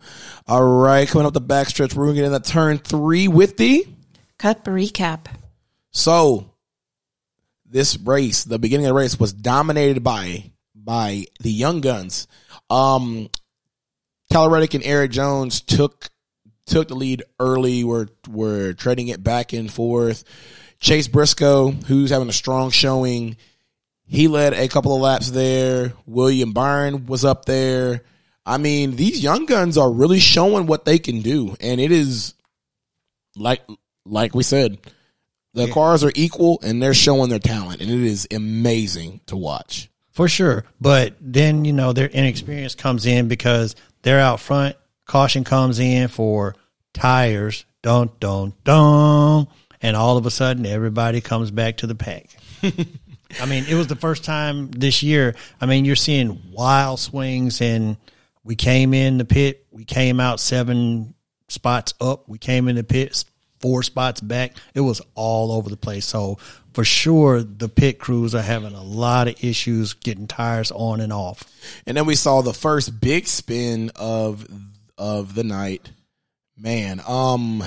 all 0.48 0.64
right, 0.64 1.08
coming 1.08 1.28
up 1.28 1.34
the 1.34 1.42
backstretch, 1.42 1.94
we're 1.94 2.06
going 2.06 2.16
to 2.16 2.22
getting 2.24 2.32
that 2.32 2.46
turn 2.46 2.80
three 2.80 3.28
with 3.28 3.58
the 3.58 3.86
Cup 4.40 4.66
recap. 4.66 5.28
So 5.92 6.50
this 7.70 8.00
race, 8.00 8.46
the 8.46 8.58
beginning 8.58 8.88
of 8.88 8.96
the 8.96 9.00
race 9.00 9.20
was 9.20 9.32
dominated 9.32 10.04
by 10.04 10.52
by 10.74 11.26
the 11.40 11.52
young 11.52 11.82
guns. 11.82 12.28
Um 12.68 13.30
Tyler 14.32 14.50
Reddick 14.50 14.76
and 14.76 14.86
Erik 14.86 15.12
Jones 15.12 15.60
took 15.60 16.10
took 16.66 16.88
the 16.88 16.96
lead 16.96 17.24
early, 17.38 17.84
were 17.84 18.08
were 18.30 18.72
trading 18.72 19.10
it 19.10 19.22
back 19.22 19.52
and 19.52 19.72
forth. 19.72 20.24
Chase 20.80 21.10
Briscoe, 21.10 21.72
who's 21.72 22.12
having 22.12 22.30
a 22.30 22.34
strong 22.34 22.72
showing, 22.72 23.36
he 24.06 24.30
led 24.30 24.54
a 24.54 24.70
couple 24.70 24.96
of 24.96 25.02
laps 25.02 25.32
there. 25.32 25.92
William 26.06 26.54
Byron 26.54 27.08
was 27.08 27.26
up 27.26 27.44
there. 27.44 28.04
I 28.46 28.58
mean, 28.58 28.96
these 28.96 29.22
young 29.22 29.46
guns 29.46 29.78
are 29.78 29.92
really 29.92 30.20
showing 30.20 30.66
what 30.66 30.86
they 30.86 30.98
can 30.98 31.22
do, 31.22 31.58
and 31.60 31.82
it 31.82 31.92
is 31.92 32.34
like 33.36 33.64
like 34.06 34.34
we 34.34 34.44
said, 34.44 34.78
the 35.54 35.68
cars 35.68 36.06
are 36.06 36.12
equal 36.16 36.58
and 36.64 36.82
they're 36.82 36.94
showing 36.94 37.30
their 37.30 37.40
talent, 37.40 37.82
and 37.82 37.92
it 37.92 38.00
is 38.02 38.30
amazing 38.34 39.20
to 39.26 39.36
watch. 39.36 39.90
For 40.12 40.28
sure. 40.28 40.66
But 40.80 41.16
then, 41.22 41.64
you 41.64 41.74
know, 41.74 41.94
their 41.94 42.08
inexperience 42.08 42.76
comes 42.76 43.06
in 43.06 43.28
because 43.28 43.76
they're 44.02 44.20
out 44.20 44.40
front. 44.40 44.76
Caution 45.06 45.44
comes 45.44 45.80
in 45.80 46.08
for 46.08 46.56
tires. 46.94 47.66
Dun, 47.82 48.10
dun, 48.20 48.54
dun. 48.64 49.48
And 49.82 49.96
all 49.96 50.18
of 50.18 50.26
a 50.26 50.32
sudden, 50.32 50.66
everybody 50.66 51.22
comes 51.22 51.52
back 51.52 51.78
to 51.78 51.88
the 51.88 51.96
pack. 51.96 52.30
I 52.64 53.46
mean, 53.46 53.66
it 53.68 53.76
was 53.76 53.88
the 53.88 53.96
first 53.96 54.24
time 54.24 54.70
this 54.72 55.02
year. 55.02 55.36
I 55.60 55.66
mean, 55.66 55.86
you're 55.86 55.96
seeing 55.96 56.42
wild 56.52 57.00
swings, 57.00 57.62
and 57.62 57.98
we 58.44 58.56
came 58.56 58.94
in 58.94 59.18
the 59.18 59.26
pit. 59.26 59.66
We 59.72 59.86
came 59.86 60.20
out 60.20 60.40
seven 60.40 61.16
spots 61.48 61.94
up. 62.00 62.30
We 62.30 62.38
came 62.38 62.68
in 62.68 62.76
the 62.76 62.84
pit 62.84 63.24
four 63.62 63.84
spots 63.84 64.20
back. 64.20 64.54
It 64.74 64.82
was 64.82 65.02
all 65.16 65.52
over 65.52 65.70
the 65.70 65.78
place. 65.78 66.06
So 66.06 66.40
for 66.74 66.84
sure, 66.84 67.44
the 67.44 67.70
pit 67.70 68.00
crews 68.00 68.34
are 68.34 68.42
having 68.42 68.74
a 68.74 68.84
lot 68.84 69.28
of 69.28 69.44
issues 69.44 69.94
getting 69.94 70.28
tires 70.28 70.72
on 70.72 71.02
and 71.02 71.12
off. 71.12 71.44
And 71.86 71.98
then 71.98 72.06
we 72.06 72.16
saw 72.16 72.42
the 72.42 72.54
first 72.54 73.00
big 73.00 73.28
spin 73.28 73.92
of 73.96 74.48
of 74.98 75.36
the 75.36 75.44
night. 75.44 75.92
Man, 76.58 77.02
um 77.06 77.64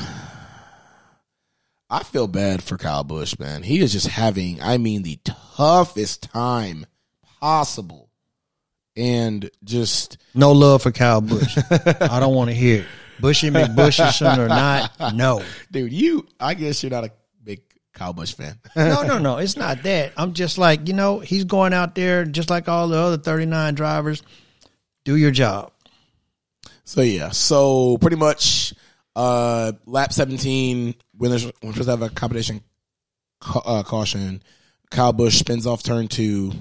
I 1.91 2.03
feel 2.03 2.27
bad 2.27 2.63
for 2.63 2.77
Kyle 2.77 3.05
Busch, 3.05 3.39
man. 3.39 3.63
He 3.63 3.81
is 3.81 3.93
just 3.93 4.09
having, 4.09 4.61
I 4.61 4.79
mean, 4.79 5.03
the 5.03 5.19
toughest 5.23 6.23
time 6.23 6.87
possible. 7.41 8.11
And 8.97 9.51
just 9.63 10.19
No 10.35 10.53
love 10.53 10.83
for 10.83 10.93
Kyle 10.93 11.21
Busch. 11.21 11.59
I 11.71 12.21
don't 12.21 12.35
want 12.35 12.51
to 12.51 12.55
hear 12.55 12.81
it. 12.81 12.87
Bushy 13.21 13.51
McBushison 13.51 14.39
or 14.39 14.49
not, 14.49 15.15
no. 15.15 15.43
dude, 15.71 15.93
you 15.93 16.27
I 16.41 16.55
guess 16.55 16.83
you're 16.83 16.91
not 16.91 17.05
a 17.05 17.13
Kyle 17.95 18.13
Busch 18.13 18.35
fan. 18.35 18.59
no, 18.77 19.03
no, 19.03 19.19
no. 19.19 19.39
It's 19.39 19.57
not 19.57 19.83
that. 19.85 20.13
I'm 20.17 20.35
just 20.35 20.59
like, 20.59 20.87
you 20.89 20.95
know, 20.95 21.21
he's 21.21 21.45
going 21.45 21.73
out 21.73 21.95
there 21.95 22.25
just 22.25 22.51
like 22.51 22.69
all 22.69 22.89
the 22.89 22.99
other 22.99 23.17
39 23.19 23.75
drivers. 23.75 24.23
Do 25.05 25.17
your 25.17 25.31
job. 25.31 25.73
So 26.85 27.01
yeah, 27.01 27.31
so 27.31 27.97
pretty 27.99 28.17
much 28.17 28.75
uh 29.17 29.73
lap 29.87 30.13
17 30.13 30.95
winners 31.17 31.51
winners 31.63 31.87
have 31.87 32.03
a 32.03 32.11
competition 32.11 32.63
ca- 33.41 33.63
uh, 33.65 33.83
caution. 33.83 34.43
Kyle 34.91 35.13
Busch 35.13 35.39
spins 35.39 35.67
off 35.67 35.83
turn 35.83 36.09
2 36.09 36.53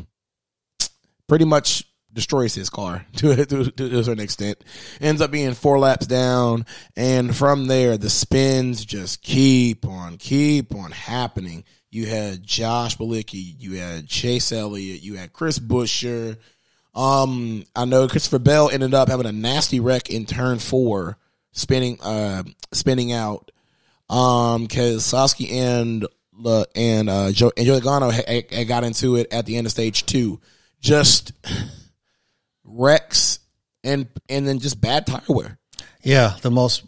pretty 1.28 1.46
much 1.46 1.84
destroys 2.14 2.54
his 2.54 2.70
car 2.70 3.06
to, 3.18 3.46
to, 3.46 3.72
to 3.72 4.00
a 4.00 4.04
certain 4.04 4.24
extent. 4.24 4.64
Ends 5.02 5.22
up 5.22 5.32
being 5.32 5.54
four 5.54 5.80
laps 5.80 6.06
down 6.06 6.66
and 6.96 7.36
from 7.36 7.68
there 7.68 7.98
the 7.98 8.10
spins 8.10 8.86
just 8.86 9.22
keep 9.22 9.86
on 9.86 10.18
keep 10.18 10.74
on 10.76 10.92
happening. 10.92 11.64
You 11.90 12.08
had 12.08 12.44
Josh 12.44 12.98
Bilicki, 12.98 13.56
you 13.60 13.78
had 13.78 14.08
Chase 14.08 14.52
Elliott, 14.52 15.04
you 15.04 15.16
had 15.16 15.32
Chris 15.32 15.60
Buescher, 15.60 16.38
um, 16.96 17.64
I 17.76 17.86
know 17.86 18.08
Christopher 18.08 18.40
Bell 18.40 18.70
ended 18.70 18.94
up 18.94 19.10
having 19.10 19.26
a 19.26 19.32
nasty 19.32 19.80
wreck 19.80 20.10
in 20.10 20.26
turn 20.26 20.60
four, 20.60 21.18
spinning, 21.52 22.00
uh, 22.02 22.44
spinning 22.72 23.12
out. 23.12 23.52
Um, 24.10 24.68
cause 24.68 25.04
Sasky 25.04 25.52
and, 25.52 26.06
uh, 26.46 26.66
and, 26.76 27.10
uh, 27.10 27.32
Joe, 27.32 27.52
and 27.58 27.66
Joey 27.66 27.80
Logano 27.80 28.12
had, 28.12 28.52
had 28.52 28.68
got 28.68 28.84
into 28.84 29.16
it 29.16 29.32
at 29.32 29.46
the 29.46 29.58
end 29.58 29.66
of 29.66 29.72
stage 29.72 30.06
two. 30.06 30.40
Just 30.82 31.32
wrecks 32.64 33.40
and, 33.84 34.08
and 34.30 34.48
then 34.48 34.60
just 34.60 34.80
bad 34.80 35.08
tire 35.08 35.22
wear. 35.28 35.58
Yeah, 36.02 36.36
the 36.42 36.52
most 36.52 36.84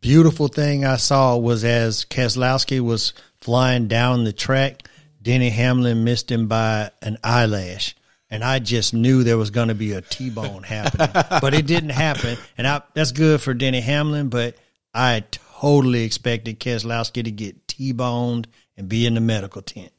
beautiful 0.00 0.48
thing 0.48 0.84
I 0.84 0.96
saw 0.96 1.36
was 1.36 1.64
as 1.64 2.04
Keselowski 2.04 2.80
was 2.80 3.12
flying 3.40 3.88
down 3.88 4.24
the 4.24 4.32
track, 4.32 4.88
Denny 5.22 5.50
Hamlin 5.50 6.04
missed 6.04 6.30
him 6.30 6.48
by 6.48 6.90
an 7.02 7.18
eyelash. 7.22 7.94
And 8.30 8.44
I 8.44 8.58
just 8.58 8.92
knew 8.92 9.24
there 9.24 9.38
was 9.38 9.50
going 9.50 9.68
to 9.68 9.74
be 9.74 9.92
a 9.92 10.02
T-bone 10.02 10.62
happening, 10.64 11.08
but 11.40 11.54
it 11.54 11.66
didn't 11.66 11.90
happen. 11.90 12.36
And 12.58 12.66
I, 12.66 12.82
that's 12.94 13.12
good 13.12 13.40
for 13.40 13.54
Denny 13.54 13.80
Hamlin, 13.80 14.28
but 14.28 14.56
I 14.92 15.24
totally 15.30 16.04
expected 16.04 16.60
Keselowski 16.60 17.24
to 17.24 17.30
get 17.30 17.66
T-boned 17.68 18.48
and 18.76 18.88
be 18.88 19.06
in 19.06 19.14
the 19.14 19.20
medical 19.20 19.62
tent. 19.62 19.92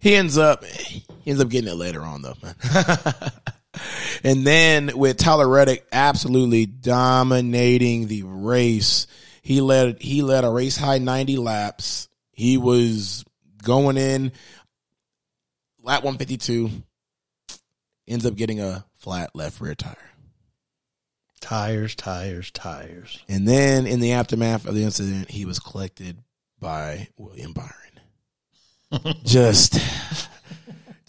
He 0.00 0.14
ends 0.14 0.38
up, 0.38 0.64
he 0.64 1.04
ends 1.26 1.40
up 1.42 1.48
getting 1.48 1.70
it 1.70 1.76
later 1.76 2.02
on 2.02 2.22
though. 2.22 2.34
and 4.24 4.46
then 4.46 4.90
with 4.96 5.16
Tyler 5.16 5.48
Reddick 5.48 5.86
absolutely 5.92 6.66
dominating 6.66 8.06
the 8.06 8.22
race, 8.24 9.06
he 9.42 9.60
led 9.60 10.00
he 10.02 10.22
led 10.22 10.44
a 10.44 10.50
race 10.50 10.76
high 10.76 10.98
90 10.98 11.36
laps. 11.36 12.08
He 12.32 12.56
was 12.56 13.24
going 13.62 13.96
in 13.96 14.32
lap 15.82 16.04
152 16.04 16.70
ends 18.06 18.26
up 18.26 18.34
getting 18.34 18.60
a 18.60 18.84
flat 18.96 19.30
left 19.34 19.60
rear 19.60 19.74
tire. 19.74 19.96
Tires, 21.40 21.94
tires, 21.94 22.50
tires. 22.50 23.24
And 23.28 23.48
then 23.48 23.86
in 23.86 24.00
the 24.00 24.12
aftermath 24.12 24.66
of 24.66 24.74
the 24.74 24.84
incident, 24.84 25.30
he 25.30 25.46
was 25.46 25.58
collected 25.58 26.18
by 26.58 27.08
William 27.16 27.54
Byron. 27.54 29.16
just, 29.24 29.78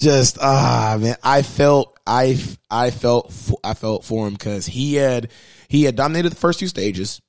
just 0.01 0.37
ah 0.41 0.97
man, 0.99 1.15
I 1.23 1.43
felt 1.43 1.97
I 2.05 2.37
I 2.69 2.89
felt 2.89 3.31
I 3.63 3.75
felt 3.75 4.03
for 4.03 4.27
him 4.27 4.33
because 4.33 4.65
he 4.65 4.95
had 4.95 5.29
he 5.69 5.83
had 5.83 5.95
dominated 5.95 6.31
the 6.31 6.37
first 6.37 6.59
two 6.59 6.67
stages. 6.67 7.21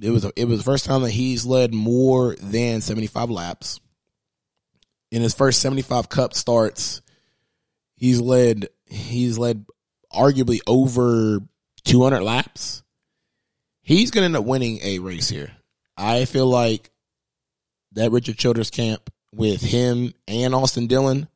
It 0.00 0.10
was 0.10 0.24
it 0.36 0.44
was 0.46 0.58
the 0.58 0.64
first 0.64 0.84
time 0.84 1.02
that 1.02 1.10
he's 1.10 1.46
led 1.46 1.72
more 1.72 2.34
than 2.36 2.80
seventy 2.80 3.06
five 3.06 3.30
laps. 3.30 3.80
In 5.10 5.22
his 5.22 5.34
first 5.34 5.60
seventy 5.60 5.82
five 5.82 6.08
Cup 6.08 6.34
starts, 6.34 7.00
he's 7.96 8.20
led 8.20 8.68
he's 8.86 9.38
led 9.38 9.64
arguably 10.12 10.60
over 10.66 11.40
two 11.84 12.02
hundred 12.02 12.22
laps. 12.22 12.82
He's 13.82 14.10
to 14.10 14.20
end 14.20 14.36
up 14.36 14.44
winning 14.44 14.80
a 14.82 14.98
race 14.98 15.28
here. 15.28 15.52
I 15.96 16.24
feel 16.24 16.46
like 16.46 16.90
that 17.92 18.12
Richard 18.12 18.38
Childress 18.38 18.70
camp 18.70 19.10
with 19.32 19.62
him 19.62 20.12
and 20.28 20.54
Austin 20.54 20.86
Dillon, 20.86 21.28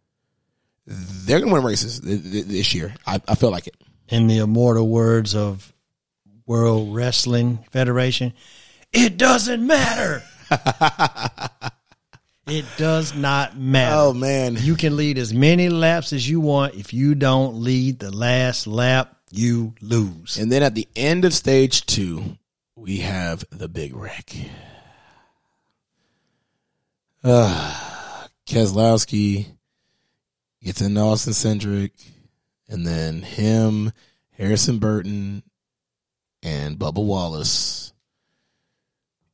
they're 0.86 1.38
going 1.38 1.48
to 1.50 1.54
win 1.54 1.64
races 1.64 2.00
this 2.00 2.74
year. 2.74 2.94
I, 3.06 3.20
I 3.26 3.34
feel 3.34 3.50
like 3.50 3.66
it. 3.66 3.76
In 4.08 4.26
the 4.26 4.38
immortal 4.38 4.88
words 4.88 5.34
of 5.34 5.72
World 6.46 6.94
Wrestling 6.94 7.64
Federation, 7.70 8.34
it 8.92 9.16
doesn't 9.16 9.66
matter. 9.66 10.22
it 12.46 12.66
does 12.76 13.14
not 13.14 13.56
matter. 13.56 13.96
Oh 13.96 14.12
man, 14.12 14.56
you 14.58 14.74
can 14.74 14.96
lead 14.96 15.16
as 15.16 15.32
many 15.32 15.70
laps 15.70 16.12
as 16.12 16.28
you 16.28 16.40
want. 16.40 16.74
If 16.74 16.92
you 16.92 17.14
don't 17.14 17.62
lead 17.62 17.98
the 17.98 18.14
last 18.14 18.66
lap, 18.66 19.16
you 19.30 19.74
lose. 19.80 20.36
And 20.36 20.52
then 20.52 20.62
at 20.62 20.74
the 20.74 20.86
end 20.94 21.24
of 21.24 21.32
stage 21.32 21.86
two, 21.86 22.36
we 22.76 22.98
have 22.98 23.44
the 23.50 23.68
big 23.68 23.96
wreck. 23.96 24.30
Uh, 27.22 28.26
Keselowski 28.46 29.46
gets 30.64 30.80
into 30.80 31.00
Austin 31.00 31.32
Cindric, 31.32 31.92
and 32.68 32.86
then 32.86 33.22
him, 33.22 33.92
Harrison 34.32 34.78
Burton, 34.78 35.42
and 36.42 36.78
Bubba 36.78 37.04
Wallace. 37.04 37.92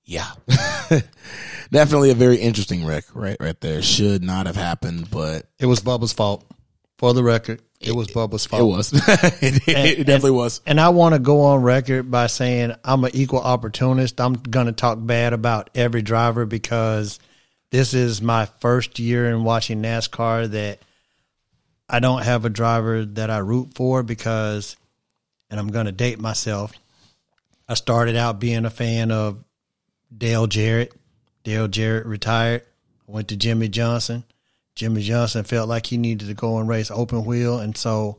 Yeah. 0.04 0.30
Definitely 1.70 2.10
a 2.10 2.14
very 2.14 2.36
interesting 2.36 2.84
wreck 2.84 3.04
right 3.14 3.36
right 3.38 3.60
there. 3.60 3.80
Should 3.80 4.24
not 4.24 4.46
have 4.46 4.56
happened, 4.56 5.08
but 5.10 5.46
it 5.58 5.66
was 5.66 5.80
Bubba's 5.80 6.12
fault. 6.12 6.44
For 6.98 7.14
the 7.14 7.22
record, 7.22 7.62
it 7.80 7.92
was 7.92 8.08
Bubba's 8.08 8.44
fault. 8.44 8.60
It 8.60 8.64
was. 8.64 8.92
it, 9.42 9.42
and, 9.42 9.86
it, 9.86 10.04
definitely 10.04 10.30
and, 10.30 10.36
was. 10.36 10.60
And 10.66 10.80
I 10.80 10.90
want 10.90 11.14
to 11.14 11.18
go 11.18 11.42
on 11.42 11.62
record 11.62 12.10
by 12.10 12.26
saying 12.26 12.74
I'm 12.84 13.04
an 13.04 13.12
equal 13.14 13.40
opportunist. 13.40 14.20
I'm 14.20 14.34
going 14.34 14.66
to 14.66 14.72
talk 14.72 14.98
bad 15.00 15.32
about 15.32 15.70
every 15.74 16.02
driver 16.02 16.44
because 16.44 17.18
this 17.70 17.94
is 17.94 18.20
my 18.20 18.46
first 18.60 18.98
year 18.98 19.30
in 19.30 19.44
watching 19.44 19.80
NASCAR 19.80 20.50
that 20.50 20.80
I 21.92 21.98
don't 21.98 22.22
have 22.22 22.44
a 22.44 22.50
driver 22.50 23.04
that 23.04 23.30
I 23.30 23.38
root 23.38 23.74
for 23.74 24.04
because, 24.04 24.76
and 25.50 25.58
I'm 25.58 25.68
going 25.68 25.86
to 25.86 25.92
date 25.92 26.20
myself. 26.20 26.72
I 27.68 27.74
started 27.74 28.14
out 28.14 28.38
being 28.38 28.64
a 28.64 28.70
fan 28.70 29.10
of 29.10 29.42
Dale 30.16 30.46
Jarrett. 30.46 30.94
Dale 31.42 31.66
Jarrett 31.66 32.06
retired. 32.06 32.62
I 33.08 33.12
went 33.12 33.28
to 33.28 33.36
Jimmie 33.36 33.68
Johnson. 33.68 34.22
Jimmie 34.76 35.02
Johnson 35.02 35.42
felt 35.42 35.68
like 35.68 35.86
he 35.86 35.98
needed 35.98 36.28
to 36.28 36.34
go 36.34 36.58
and 36.58 36.68
race 36.68 36.92
open 36.92 37.24
wheel, 37.24 37.58
and 37.58 37.76
so 37.76 38.18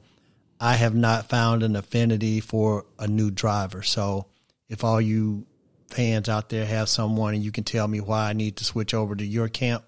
I 0.59 0.73
have 0.73 0.93
not 0.93 1.29
found 1.29 1.63
an 1.63 1.77
affinity 1.77 2.41
for 2.41 2.85
a 2.99 3.07
new 3.07 3.31
driver. 3.31 3.83
So 3.83 4.27
if 4.67 4.83
all 4.83 4.99
you 4.99 5.45
fans 5.87 6.27
out 6.27 6.49
there 6.49 6.65
have 6.65 6.89
someone 6.89 7.33
and 7.33 7.43
you 7.43 7.51
can 7.51 7.63
tell 7.63 7.87
me 7.87 8.01
why 8.01 8.29
I 8.29 8.33
need 8.33 8.57
to 8.57 8.65
switch 8.65 8.93
over 8.93 9.15
to 9.15 9.25
your 9.25 9.47
camp, 9.47 9.85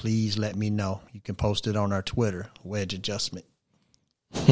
please 0.00 0.38
let 0.38 0.56
me 0.56 0.70
know. 0.70 1.02
You 1.12 1.20
can 1.20 1.34
post 1.34 1.66
it 1.66 1.76
on 1.76 1.92
our 1.92 2.00
Twitter, 2.00 2.48
Wedge 2.64 2.94
Adjustment. 2.94 3.44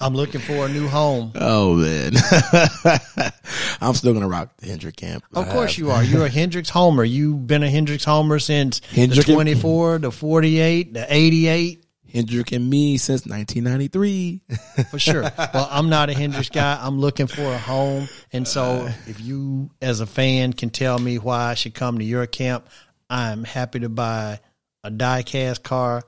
I'm 0.00 0.14
looking 0.14 0.40
for 0.40 0.66
a 0.66 0.68
new 0.68 0.86
home. 0.86 1.32
Oh 1.34 1.74
man, 1.74 2.12
I'm 3.80 3.94
still 3.94 4.14
gonna 4.14 4.28
rock 4.28 4.56
the 4.58 4.66
Hendrick 4.66 4.94
camp. 4.94 5.24
Of 5.34 5.48
course 5.48 5.76
you 5.76 5.90
are. 5.90 6.04
You're 6.04 6.26
a 6.26 6.28
Hendricks 6.40 6.68
homer. 6.70 7.02
You've 7.02 7.48
been 7.48 7.64
a 7.64 7.70
Hendricks 7.70 8.04
homer 8.04 8.38
since 8.38 8.80
Hendrick 8.90 9.26
the 9.26 9.32
24, 9.32 9.98
the 9.98 10.12
48, 10.12 10.94
the 10.94 11.12
88. 11.12 11.86
Hendrick 12.12 12.52
and 12.52 12.68
me 12.68 12.98
since 12.98 13.24
1993. 13.24 14.42
for 14.90 14.98
sure. 14.98 15.22
Well, 15.22 15.68
I'm 15.70 15.88
not 15.88 16.10
a 16.10 16.14
Hendricks 16.14 16.48
guy. 16.48 16.78
I'm 16.80 17.00
looking 17.00 17.28
for 17.28 17.42
a 17.42 17.58
home, 17.58 18.08
and 18.32 18.46
so 18.46 18.86
uh, 18.86 18.92
if 19.06 19.20
you, 19.20 19.70
as 19.80 20.00
a 20.00 20.06
fan, 20.06 20.52
can 20.52 20.70
tell 20.70 20.98
me 20.98 21.18
why 21.18 21.50
I 21.50 21.54
should 21.54 21.74
come 21.74 21.98
to 21.98 22.04
your 22.04 22.26
camp, 22.26 22.68
I'm 23.10 23.42
happy 23.42 23.80
to 23.80 23.88
buy 23.88 24.38
a 24.84 24.90
diecast 24.90 25.64
car, 25.64 26.02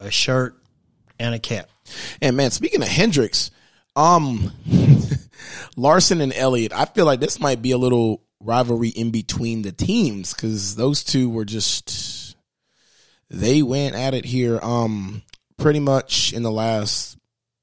a 0.00 0.10
shirt, 0.10 0.56
and 1.18 1.34
a 1.34 1.38
cap. 1.38 1.68
And 2.20 2.36
man, 2.36 2.50
speaking 2.50 2.82
of 2.82 2.88
Hendricks, 2.88 3.50
um, 3.94 4.52
Larson 5.76 6.22
and 6.22 6.32
Elliott, 6.34 6.72
I 6.72 6.86
feel 6.86 7.04
like 7.04 7.20
this 7.20 7.38
might 7.38 7.60
be 7.60 7.72
a 7.72 7.78
little 7.78 8.22
rivalry 8.40 8.88
in 8.88 9.10
between 9.10 9.62
the 9.62 9.72
teams 9.72 10.32
because 10.32 10.76
those 10.76 11.04
two 11.04 11.28
were 11.28 11.44
just 11.44 12.36
they 13.28 13.62
went 13.62 13.94
at 13.94 14.14
it 14.14 14.24
here. 14.24 14.58
Um, 14.62 15.22
pretty 15.58 15.80
much 15.80 16.32
in 16.32 16.42
the 16.42 16.50
last 16.50 17.18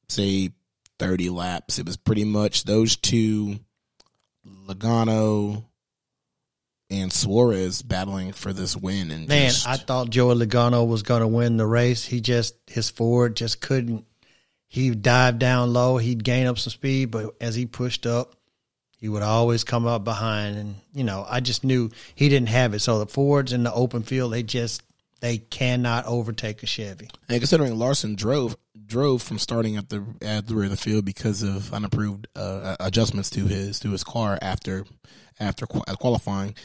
say 0.08 0.52
thirty 1.00 1.30
laps, 1.30 1.80
it 1.80 1.86
was 1.86 1.98
pretty 1.98 2.26
much 2.26 2.64
those 2.64 2.96
two, 2.96 3.60
Logano 4.68 5.64
and 7.02 7.12
Suarez 7.12 7.82
battling 7.82 8.32
for 8.34 8.54
this 8.54 8.76
win. 8.76 9.12
And 9.12 9.28
man, 9.28 9.50
just, 9.50 9.68
I 9.68 9.78
thought 9.78 10.10
Joey 10.10 10.36
Logano 10.36 10.88
was 10.88 11.04
going 11.04 11.22
to 11.22 11.28
win 11.28 11.58
the 11.58 11.66
race. 11.66 12.06
He 12.06 12.22
just 12.22 12.56
his 12.68 12.90
Ford 12.90 13.36
just 13.36 13.62
couldn't 13.62 14.06
he 14.74 14.90
dived 14.90 15.38
down 15.38 15.72
low. 15.72 15.98
He'd 15.98 16.24
gain 16.24 16.48
up 16.48 16.58
some 16.58 16.72
speed, 16.72 17.12
but 17.12 17.36
as 17.40 17.54
he 17.54 17.68
pushed 17.68 18.08
up, 18.08 18.36
He 18.98 19.08
would 19.08 19.22
always 19.22 19.64
come 19.64 19.86
up 19.86 20.04
behind, 20.04 20.58
and 20.58 20.76
you 20.94 21.04
know, 21.04 21.26
I 21.30 21.42
just 21.42 21.64
knew 21.64 21.92
he 22.16 22.28
didn't 22.28 22.50
have 22.50 22.74
it. 22.74 22.80
So 22.80 22.98
the 22.98 23.06
Fords 23.06 23.54
in 23.54 23.64
the 23.64 23.74
open 23.74 24.02
field, 24.02 24.34
they 24.34 24.42
just 24.42 24.82
they 25.20 25.38
cannot 25.38 26.06
overtake 26.06 26.64
a 26.64 26.66
Chevy. 26.66 27.10
And 27.30 27.40
considering 27.40 27.78
Larson 27.78 28.16
drove 28.16 28.56
drove 28.86 29.22
from 29.22 29.38
starting 29.38 29.78
at 29.78 29.90
the 29.90 30.04
at 30.22 30.48
the 30.48 30.56
rear 30.56 30.66
of 30.66 30.72
the 30.72 30.78
field 30.78 31.06
because 31.06 31.44
of 31.44 31.72
unapproved 31.72 32.28
uh, 32.36 32.76
adjustments 32.80 33.30
to 33.32 33.46
his 33.46 33.80
to 33.82 33.92
his 33.92 34.04
car 34.04 34.40
after 34.42 34.86
after 35.40 35.68
qualifying, 35.68 36.56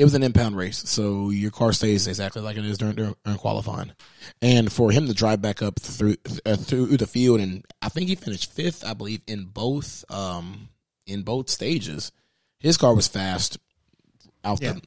it 0.00 0.04
was 0.04 0.14
an 0.14 0.22
impound 0.22 0.56
race, 0.56 0.78
so 0.78 1.28
your 1.28 1.50
car 1.50 1.74
stays 1.74 2.06
exactly 2.06 2.40
like 2.40 2.56
it 2.56 2.64
is 2.64 2.78
during, 2.78 2.94
during, 2.94 3.14
qualifying. 3.36 3.92
And 4.40 4.72
for 4.72 4.90
him 4.90 5.06
to 5.06 5.12
drive 5.12 5.42
back 5.42 5.60
up 5.60 5.78
through 5.78 6.16
uh, 6.46 6.56
through 6.56 6.96
the 6.96 7.06
field, 7.06 7.40
and 7.40 7.66
I 7.82 7.90
think 7.90 8.08
he 8.08 8.14
finished 8.14 8.50
fifth, 8.50 8.82
I 8.82 8.94
believe, 8.94 9.20
in 9.26 9.44
both 9.44 10.06
um, 10.10 10.70
in 11.06 11.20
both 11.20 11.50
stages. 11.50 12.12
His 12.60 12.78
car 12.78 12.94
was 12.94 13.08
fast 13.08 13.58
out 14.42 14.62
yeah. 14.62 14.72
the 14.72 14.82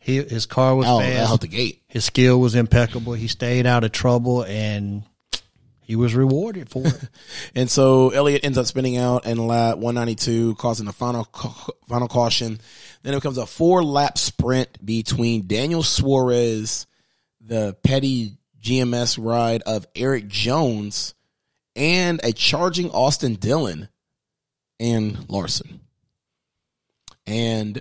he, 0.00 0.22
his 0.24 0.44
car 0.44 0.74
was 0.74 0.88
out, 0.88 1.02
fast. 1.02 1.32
out 1.32 1.40
the 1.40 1.46
gate. 1.46 1.84
His 1.86 2.04
skill 2.04 2.40
was 2.40 2.56
impeccable. 2.56 3.12
He 3.12 3.28
stayed 3.28 3.64
out 3.64 3.84
of 3.84 3.92
trouble, 3.92 4.42
and 4.42 5.04
he 5.88 5.96
was 5.96 6.14
rewarded 6.14 6.68
for 6.68 6.86
it. 6.86 7.08
and 7.54 7.70
so 7.70 8.10
Elliott 8.10 8.44
ends 8.44 8.58
up 8.58 8.66
spinning 8.66 8.98
out 8.98 9.24
in 9.24 9.38
lap 9.38 9.78
192, 9.78 10.54
causing 10.56 10.84
the 10.84 10.92
final 10.92 11.24
final 11.88 12.08
caution. 12.08 12.60
Then 13.02 13.14
it 13.14 13.16
becomes 13.16 13.38
a 13.38 13.46
four 13.46 13.82
lap 13.82 14.18
sprint 14.18 14.84
between 14.84 15.46
Daniel 15.46 15.82
Suarez, 15.82 16.86
the 17.40 17.74
petty 17.82 18.36
GMS 18.62 19.18
ride 19.18 19.62
of 19.62 19.86
Erik 19.96 20.28
Jones, 20.28 21.14
and 21.74 22.20
a 22.22 22.34
charging 22.34 22.90
Austin 22.90 23.36
Dillon 23.36 23.88
and 24.78 25.26
Larson. 25.30 25.80
And 27.26 27.80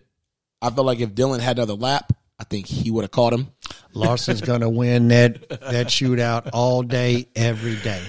I 0.61 0.69
felt 0.69 0.87
like 0.87 1.01
if 1.01 1.13
Dillon 1.13 1.41
had 1.41 1.57
another 1.57 1.73
lap, 1.73 2.13
I 2.39 2.45
think 2.45 2.67
he 2.67 2.89
would 2.89 3.03
have 3.03 3.11
caught 3.11 3.33
him. 3.33 3.51
Larson's 3.97 4.41
going 4.41 4.61
to 4.61 4.69
win 4.69 5.09
that 5.09 5.49
that 5.49 5.87
shootout 5.87 6.49
all 6.53 6.83
day, 6.83 7.27
every 7.35 7.75
day. 7.75 8.01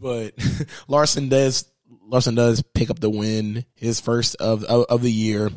But 0.00 0.34
Larson 0.88 1.28
does 1.28 1.66
Larson 2.06 2.34
does 2.34 2.62
pick 2.74 2.90
up 2.90 2.98
the 3.00 3.10
win, 3.10 3.64
his 3.74 4.00
first 4.00 4.36
of 4.36 4.64
of, 4.64 4.86
of 4.86 5.02
the 5.02 5.12
year 5.12 5.46
A 5.46 5.50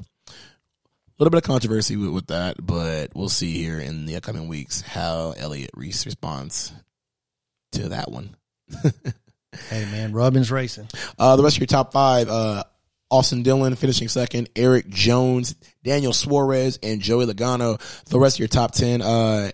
little 1.18 1.32
bit 1.32 1.38
of 1.38 1.44
controversy 1.44 1.96
with, 1.98 2.10
with 2.10 2.28
that, 2.28 2.56
but 2.64 3.12
we'll 3.16 3.30
see 3.30 3.52
here 3.54 3.80
in 3.80 4.06
the 4.06 4.16
upcoming 4.16 4.48
weeks 4.48 4.82
how 4.82 5.34
Elliott 5.38 5.72
Reese 5.76 6.06
responds 6.06 6.74
to 7.72 7.90
that 7.90 8.12
one. 8.12 8.36
hey 9.70 9.86
man, 9.92 10.14
Robin's 10.14 10.52
racing. 10.52 10.88
Uh, 11.18 11.36
the 11.36 11.44
rest 11.44 11.58
of 11.58 11.62
your 11.62 11.68
top 11.68 11.92
five: 11.92 12.30
uh, 12.30 12.64
Austin 13.10 13.44
Dillon 13.44 13.76
finishing 13.76 14.08
second, 14.08 14.50
Erik 14.56 14.90
Jones, 14.90 15.56
Daniel 15.84 16.14
Suarez, 16.14 16.80
and 16.84 17.02
Joey 17.02 17.26
Logano. 17.26 17.80
The 18.06 18.20
rest 18.20 18.36
of 18.36 18.40
your 18.40 18.48
top 18.48 18.72
ten: 18.72 19.02
uh, 19.02 19.52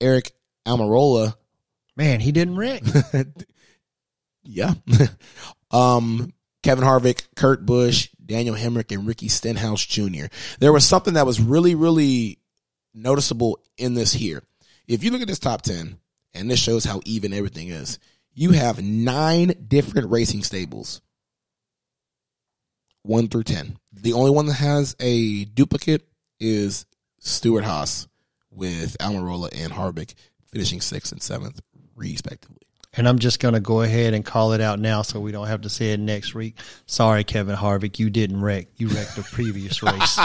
Aric 0.00 0.30
Almirola. 0.66 1.34
Man, 1.96 2.20
he 2.20 2.32
didn't 2.32 2.56
wreck. 2.56 2.82
yeah. 4.42 4.74
um, 5.70 6.32
Kevin 6.62 6.84
Harvick, 6.84 7.26
Kurt 7.36 7.64
Busch, 7.64 8.08
Daniel 8.24 8.56
Hemric, 8.56 8.92
and 8.94 9.06
Ricky 9.06 9.28
Stenhouse 9.28 9.84
Jr. 9.84 10.26
There 10.58 10.72
was 10.72 10.84
something 10.84 11.14
that 11.14 11.26
was 11.26 11.40
really, 11.40 11.74
really 11.74 12.38
noticeable 12.92 13.60
in 13.78 13.94
this 13.94 14.12
here. 14.12 14.42
If 14.88 15.04
you 15.04 15.10
look 15.10 15.22
at 15.22 15.28
this 15.28 15.38
top 15.38 15.62
10, 15.62 15.98
and 16.34 16.50
this 16.50 16.60
shows 16.60 16.84
how 16.84 17.00
even 17.04 17.32
everything 17.32 17.68
is, 17.68 17.98
you 18.34 18.50
have 18.50 18.82
nine 18.82 19.54
different 19.68 20.10
racing 20.10 20.42
stables. 20.42 21.00
One 23.06 23.28
through 23.28 23.44
10. 23.44 23.78
The 23.92 24.12
only 24.12 24.32
one 24.32 24.46
that 24.46 24.54
has 24.54 24.96
a 25.00 25.44
duplicate 25.44 26.06
is 26.40 26.86
Stewart-Haas 27.20 28.08
with 28.50 28.96
Almirola 28.98 29.50
and 29.54 29.72
Harvick 29.72 30.14
finishing 30.46 30.80
sixth 30.80 31.12
and 31.12 31.22
seventh, 31.22 31.60
respectively. 31.94 32.62
And 32.94 33.06
I'm 33.06 33.18
just 33.18 33.40
going 33.40 33.54
to 33.54 33.60
go 33.60 33.82
ahead 33.82 34.14
and 34.14 34.24
call 34.24 34.54
it 34.54 34.60
out 34.60 34.80
now 34.80 35.02
so 35.02 35.20
we 35.20 35.30
don't 35.30 35.46
have 35.46 35.60
to 35.62 35.68
say 35.68 35.92
it 35.92 36.00
next 36.00 36.34
week. 36.34 36.58
Sorry, 36.86 37.24
Kevin 37.24 37.54
Harvick, 37.54 37.98
you 37.98 38.10
didn't 38.10 38.40
wreck. 38.40 38.68
You 38.76 38.88
wrecked 38.88 39.16
the 39.16 39.22
previous 39.22 39.82
race. 39.82 40.18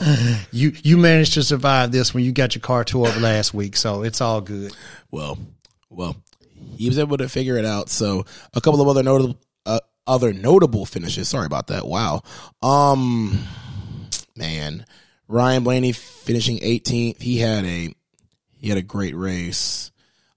you 0.52 0.72
you 0.82 0.96
managed 0.96 1.34
to 1.34 1.42
survive 1.42 1.90
this 1.90 2.14
when 2.14 2.24
you 2.24 2.30
got 2.32 2.54
your 2.54 2.62
car 2.62 2.84
tore 2.84 3.08
up 3.08 3.20
last 3.20 3.52
week, 3.52 3.76
so 3.76 4.02
it's 4.04 4.20
all 4.20 4.40
good. 4.40 4.72
Well, 5.10 5.38
well, 5.90 6.16
he 6.76 6.88
was 6.88 6.98
able 6.98 7.16
to 7.16 7.28
figure 7.28 7.58
it 7.58 7.64
out. 7.64 7.88
So 7.88 8.24
a 8.54 8.60
couple 8.60 8.80
of 8.80 8.86
other 8.86 9.02
notable 9.02 9.40
other 10.08 10.32
notable 10.32 10.86
finishes. 10.86 11.28
Sorry 11.28 11.46
about 11.46 11.68
that. 11.68 11.86
Wow. 11.86 12.22
Um, 12.62 13.38
man, 14.36 14.84
Ryan 15.28 15.62
Blaney 15.62 15.92
finishing 15.92 16.58
18th. 16.58 17.20
He 17.20 17.38
had 17.38 17.64
a 17.64 17.94
he 18.56 18.68
had 18.68 18.78
a 18.78 18.82
great 18.82 19.14
race. 19.14 19.92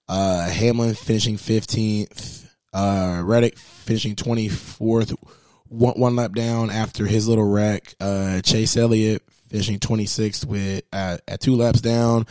Uh, 0.08 0.48
Hamlin 0.50 0.94
finishing 0.94 1.38
15th. 1.38 2.46
Uh, 2.74 3.22
Reddick 3.24 3.58
finishing 3.58 4.16
24th, 4.16 5.16
one, 5.68 5.94
one 5.96 6.16
lap 6.16 6.34
down 6.34 6.70
after 6.70 7.06
his 7.06 7.28
little 7.28 7.50
wreck. 7.50 7.96
Uh, 8.00 8.42
Chase 8.42 8.78
Elliott 8.78 9.24
finishing 9.50 9.80
26th 9.80 10.46
with 10.46 10.84
uh, 10.94 11.18
at 11.28 11.42
two 11.42 11.56
laps 11.56 11.82
down. 11.82 12.26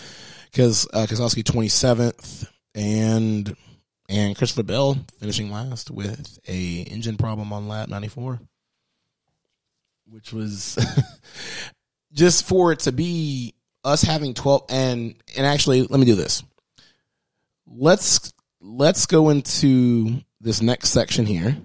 Because 0.51 0.87
uh, 0.93 1.07
Keselowski 1.09 1.43
27th, 1.43 2.49
and 2.75 3.49
and 3.49 3.57
Christopher 4.41 4.63
Bell 4.63 4.99
finishing 5.19 5.53
last 5.53 5.91
with 5.91 6.39
a 6.49 6.81
engine 6.83 7.17
problem 7.17 7.53
on 7.53 7.69
lap 7.69 7.89
94, 7.89 8.41
which 10.07 10.33
was 10.33 10.79
just 12.13 12.47
for 12.47 12.73
it 12.73 12.81
to 12.81 12.93
be 12.93 13.55
us 13.85 14.03
having 14.03 14.35
12 14.35 14.65
and 14.69 15.15
and 15.37 15.47
actually 15.47 15.83
let 15.83 16.01
me 16.01 16.07
do 16.07 16.15
this 16.15 16.43
let's 17.71 18.33
let's 18.61 19.07
go 19.07 19.31
into 19.31 20.23
this 20.41 20.61
next 20.63 20.91
section 20.91 21.27
here. 21.27 21.57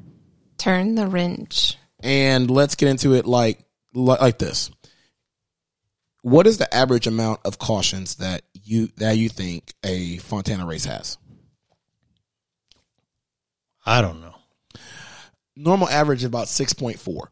Turn 0.58 0.96
the 0.96 1.08
wrench. 1.08 1.78
And 2.02 2.50
let's 2.52 2.76
get 2.76 2.90
into 2.90 3.14
it 3.14 3.26
like 3.26 3.60
like 3.94 4.38
this. 4.38 4.70
What 6.22 6.48
is 6.48 6.58
the 6.58 6.74
average 6.74 7.08
amount 7.08 7.42
of 7.46 7.60
cautions 7.60 8.16
that 8.16 8.44
you 8.54 8.90
that 8.98 9.18
you 9.18 9.30
think 9.30 9.74
a 9.84 10.18
Fontana 10.18 10.66
race 10.66 10.86
has? 10.86 11.18
I 13.86 14.02
don't 14.02 14.22
know. 14.22 14.36
Normal 15.56 15.88
average 15.90 16.20
is 16.20 16.26
about 16.26 16.48
6.4. 16.48 17.28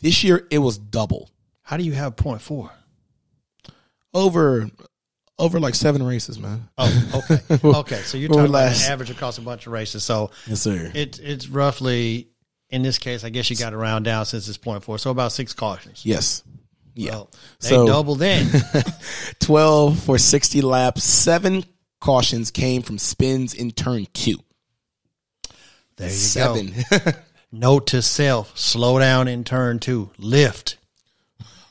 This 0.00 0.24
year 0.24 0.46
it 0.50 0.58
was 0.58 0.78
double. 0.78 1.30
How 1.62 1.76
do 1.76 1.84
you 1.84 1.92
have 1.92 2.16
0.4? 2.16 2.70
Over 4.14 4.70
over 5.38 5.60
like 5.60 5.74
seven 5.74 6.02
races, 6.02 6.38
man. 6.38 6.68
Oh, 6.76 7.22
okay, 7.30 7.60
okay. 7.78 7.96
So 7.96 8.18
you're 8.18 8.28
talking 8.28 8.46
about 8.46 8.72
an 8.72 8.90
average 8.90 9.10
across 9.10 9.38
a 9.38 9.42
bunch 9.42 9.66
of 9.66 9.72
races. 9.72 10.02
So 10.02 10.30
yes, 10.46 10.62
sir. 10.62 10.90
It's 10.94 11.18
it's 11.18 11.48
roughly 11.48 12.28
in 12.70 12.82
this 12.82 12.98
case. 12.98 13.22
I 13.22 13.28
guess 13.28 13.48
you 13.50 13.56
got 13.56 13.70
to 13.70 13.76
round 13.76 14.04
down 14.04 14.24
since 14.26 14.48
it's 14.48 14.58
point 14.58 14.82
four. 14.82 14.98
So 14.98 15.10
about 15.10 15.32
six 15.32 15.52
cautions. 15.52 16.04
Yes. 16.04 16.42
Yeah. 16.94 17.12
Well, 17.12 17.30
they 17.60 17.68
so, 17.68 17.86
double 17.86 18.16
then. 18.16 18.50
Twelve 19.40 20.00
for 20.00 20.18
sixty 20.18 20.60
laps. 20.60 21.04
Seven 21.04 21.64
cautions 22.00 22.50
came 22.50 22.82
from 22.82 22.98
spins 22.98 23.54
in 23.54 23.70
turn 23.70 24.06
two. 24.12 24.38
There 25.98 26.08
you 26.08 26.14
Seven. 26.14 26.74
go. 26.90 27.12
Note 27.52 27.88
to 27.88 28.02
self: 28.02 28.56
slow 28.56 28.98
down 28.98 29.28
in 29.28 29.44
turn 29.44 29.78
two. 29.78 30.10
Lift. 30.18 30.78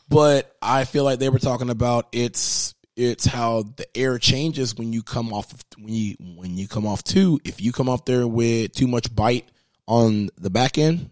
But 0.10 0.56
I 0.62 0.86
feel 0.86 1.04
like 1.04 1.20
they 1.20 1.30
were 1.30 1.40
talking 1.40 1.70
about 1.70 2.08
it's 2.12 2.76
it's 2.96 3.26
how 3.26 3.64
the 3.76 3.86
air 3.98 4.18
changes 4.18 4.76
when 4.76 4.92
you 4.92 5.04
come 5.04 5.34
off 5.34 5.54
when 5.78 5.94
you 5.94 6.16
when 6.20 6.58
you 6.58 6.68
come 6.68 6.86
off 6.86 7.04
two. 7.04 7.40
If 7.44 7.62
you 7.62 7.72
come 7.72 7.90
off 7.90 8.06
there 8.06 8.28
with 8.28 8.74
too 8.74 8.88
much 8.88 9.14
bite 9.14 9.48
on 9.88 10.30
the 10.38 10.50
back 10.50 10.78
end, 10.78 11.10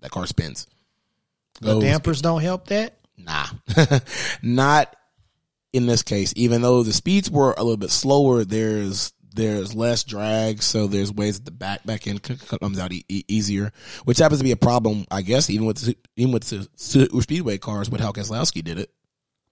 that 0.00 0.10
car 0.10 0.26
spins. 0.26 0.66
The 1.60 1.78
dampers 1.78 2.20
don't 2.20 2.42
help 2.42 2.66
that. 2.68 2.98
Nah, 3.16 3.46
not 4.42 4.94
in 5.72 5.86
this 5.86 6.02
case. 6.02 6.32
Even 6.34 6.60
though 6.60 6.82
the 6.82 6.92
speeds 6.92 7.30
were 7.30 7.54
a 7.56 7.62
little 7.62 7.76
bit 7.76 7.90
slower, 7.90 8.44
there's 8.44 9.12
there's 9.32 9.74
less 9.74 10.04
drag, 10.04 10.62
so 10.62 10.86
there's 10.86 11.12
ways 11.12 11.38
that 11.38 11.44
the 11.44 11.50
back 11.50 11.84
back 11.84 12.06
end 12.06 12.22
comes 12.22 12.78
out 12.78 12.92
e- 12.92 13.04
easier, 13.28 13.72
which 14.04 14.18
happens 14.18 14.40
to 14.40 14.44
be 14.44 14.52
a 14.52 14.56
problem, 14.56 15.06
I 15.10 15.22
guess, 15.22 15.50
even 15.50 15.66
with 15.66 15.94
even 16.16 16.32
with 16.32 16.44
the 16.44 16.68
speedway 17.22 17.58
cars, 17.58 17.90
with 17.90 18.00
how 18.00 18.12
Keselowski 18.12 18.62
did 18.62 18.78
it. 18.78 18.90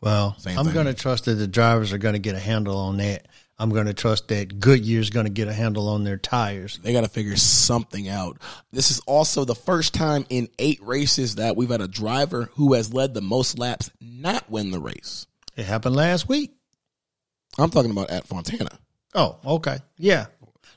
Well, 0.03 0.35
Same 0.39 0.59
I'm 0.59 0.73
going 0.73 0.87
to 0.87 0.95
trust 0.95 1.27
that 1.27 1.35
the 1.35 1.47
drivers 1.47 1.93
are 1.93 1.99
going 1.99 2.15
to 2.15 2.21
get 2.21 2.35
a 2.35 2.39
handle 2.39 2.79
on 2.79 2.97
that. 2.99 3.29
I'm 3.59 3.69
going 3.69 3.87
to 3.87 3.95
trust 3.95 4.29
that 4.29 4.59
Goodyear's 4.59 5.11
going 5.11 5.27
to 5.27 5.31
get 5.31 5.47
a 5.47 5.53
handle 5.53 5.91
on 5.91 6.03
their 6.03 6.17
tires. 6.17 6.81
They 6.83 6.95
got 6.95 7.03
to 7.03 7.11
figure 7.11 7.37
something 7.37 8.09
out. 8.09 8.39
This 8.73 8.91
is 8.91 9.01
also 9.01 9.45
the 9.45 9.55
first 9.55 9.93
time 9.93 10.25
in 10.31 10.49
eight 10.59 10.81
races 10.83 11.35
that 11.35 11.57
we've 11.57 11.69
had 11.69 11.83
a 11.83 11.89
driver 11.89 12.49
who 12.55 12.73
has 12.73 12.95
led 12.95 13.13
the 13.13 13.21
most 13.21 13.59
laps 13.59 13.91
not 14.01 14.49
win 14.51 14.71
the 14.71 14.81
race. 14.81 15.27
It 15.57 15.67
happened 15.67 15.95
last 15.95 16.27
week. 16.27 16.53
I'm 17.59 17.69
talking 17.69 17.91
about 17.91 18.09
at 18.09 18.27
Fontana. 18.27 18.79
Oh, 19.15 19.39
okay. 19.45 19.79
Yeah. 19.99 20.27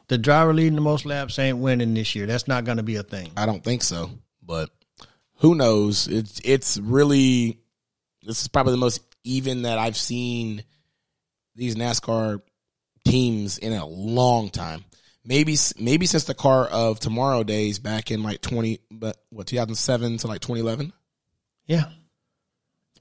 The 0.07 0.17
driver 0.17 0.53
leading 0.53 0.75
the 0.75 0.81
most 0.81 1.05
laps 1.05 1.39
ain't 1.39 1.57
winning 1.59 1.93
this 1.93 2.15
year. 2.15 2.25
That's 2.25 2.47
not 2.47 2.65
going 2.65 2.77
to 2.77 2.83
be 2.83 2.95
a 2.97 3.03
thing. 3.03 3.31
I 3.37 3.45
don't 3.45 3.63
think 3.63 3.83
so. 3.83 4.09
but 4.41 4.69
who 5.37 5.55
knows? 5.55 6.07
It's 6.07 6.41
it's 6.43 6.77
really 6.77 7.59
this 8.21 8.41
is 8.41 8.47
probably 8.47 8.73
the 8.73 8.77
most 8.77 9.01
even 9.23 9.63
that 9.63 9.77
I've 9.77 9.97
seen 9.97 10.63
these 11.55 11.75
NASCAR 11.75 12.41
teams 13.05 13.57
in 13.57 13.73
a 13.73 13.85
long 13.85 14.49
time. 14.49 14.85
Maybe 15.25 15.57
maybe 15.79 16.05
since 16.05 16.25
the 16.25 16.33
car 16.33 16.65
of 16.67 16.99
tomorrow 16.99 17.43
days 17.43 17.79
back 17.79 18.11
in 18.11 18.23
like 18.23 18.41
twenty, 18.41 18.79
but 18.91 19.17
what 19.29 19.47
two 19.47 19.57
thousand 19.57 19.75
seven 19.75 20.17
to 20.17 20.27
like 20.27 20.41
twenty 20.41 20.61
eleven. 20.61 20.91
Yeah, 21.65 21.85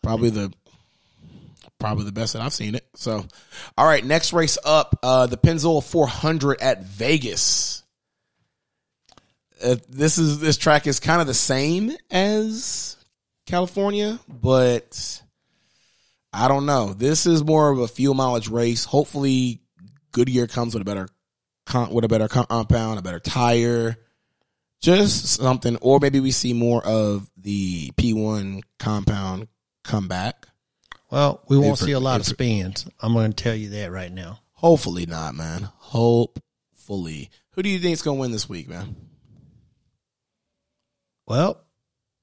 Probably 0.03 0.31
the 0.31 0.53
probably 1.83 2.05
the 2.05 2.13
best 2.13 2.35
that 2.35 2.43
I've 2.43 2.53
seen 2.53 2.77
it. 2.77 2.87
So, 2.95 3.27
all 3.77 3.87
right, 3.87 4.05
next 4.05 4.33
race 4.33 4.57
up, 4.65 5.01
uh, 5.03 5.27
the 5.27 5.37
Pennzoil 5.37 5.83
400 5.83 6.61
at 6.63 6.85
Vegas. 6.85 7.83
Uh, 9.63 9.77
this 9.89 10.17
is 10.17 10.39
this 10.39 10.57
track 10.57 10.87
is 10.87 11.01
kind 11.01 11.21
of 11.21 11.27
the 11.27 11.35
same 11.35 11.93
as 12.11 12.97
California, 13.47 14.21
but 14.29 15.23
I 16.33 16.47
don't 16.47 16.67
know. 16.67 16.95
This 16.95 17.27
is 17.27 17.45
more 17.45 17.71
of 17.71 17.81
a 17.81 17.89
fuel 17.89 18.15
mileage 18.15 18.49
race. 18.49 18.85
Hopefully, 18.85 19.61
Goodyear 20.13 20.47
comes 20.47 20.75
with 20.75 20.83
a 20.83 20.85
better 20.85 21.09
with 21.91 22.05
a 22.05 22.09
better 22.09 22.29
compound, 22.29 22.99
a 22.99 23.03
better 23.03 23.21
tire, 23.21 23.97
just 24.81 25.27
something, 25.27 25.77
or 25.81 25.99
maybe 26.01 26.21
we 26.21 26.31
see 26.31 26.53
more 26.53 26.85
of 26.85 27.29
the 27.37 27.91
P1 27.93 28.63
compound 28.79 29.49
come 29.83 30.07
back. 30.07 30.47
Well, 31.13 31.43
we 31.47 31.59
won't 31.59 31.79
see 31.79 31.93
a 31.93 32.01
lot 32.01 32.21
of 32.21 32.27
spins. 32.27 32.87
I'm 32.99 33.13
going 33.13 33.35
to 33.35 33.43
tell 33.45 33.55
you 33.55 33.69
that 33.69 33.93
right 33.93 34.11
now. 34.11 34.41
Hopefully 34.53 35.05
not, 35.05 35.35
man. 35.35 35.69
Hopefully. 35.77 37.29
Who 37.51 37.63
do 37.63 37.69
you 37.69 37.79
think 37.79 37.93
is 37.93 38.01
going 38.01 38.17
to 38.17 38.21
win 38.23 38.33
this 38.33 38.49
week, 38.49 38.67
man? 38.67 38.97
Well, 41.27 41.63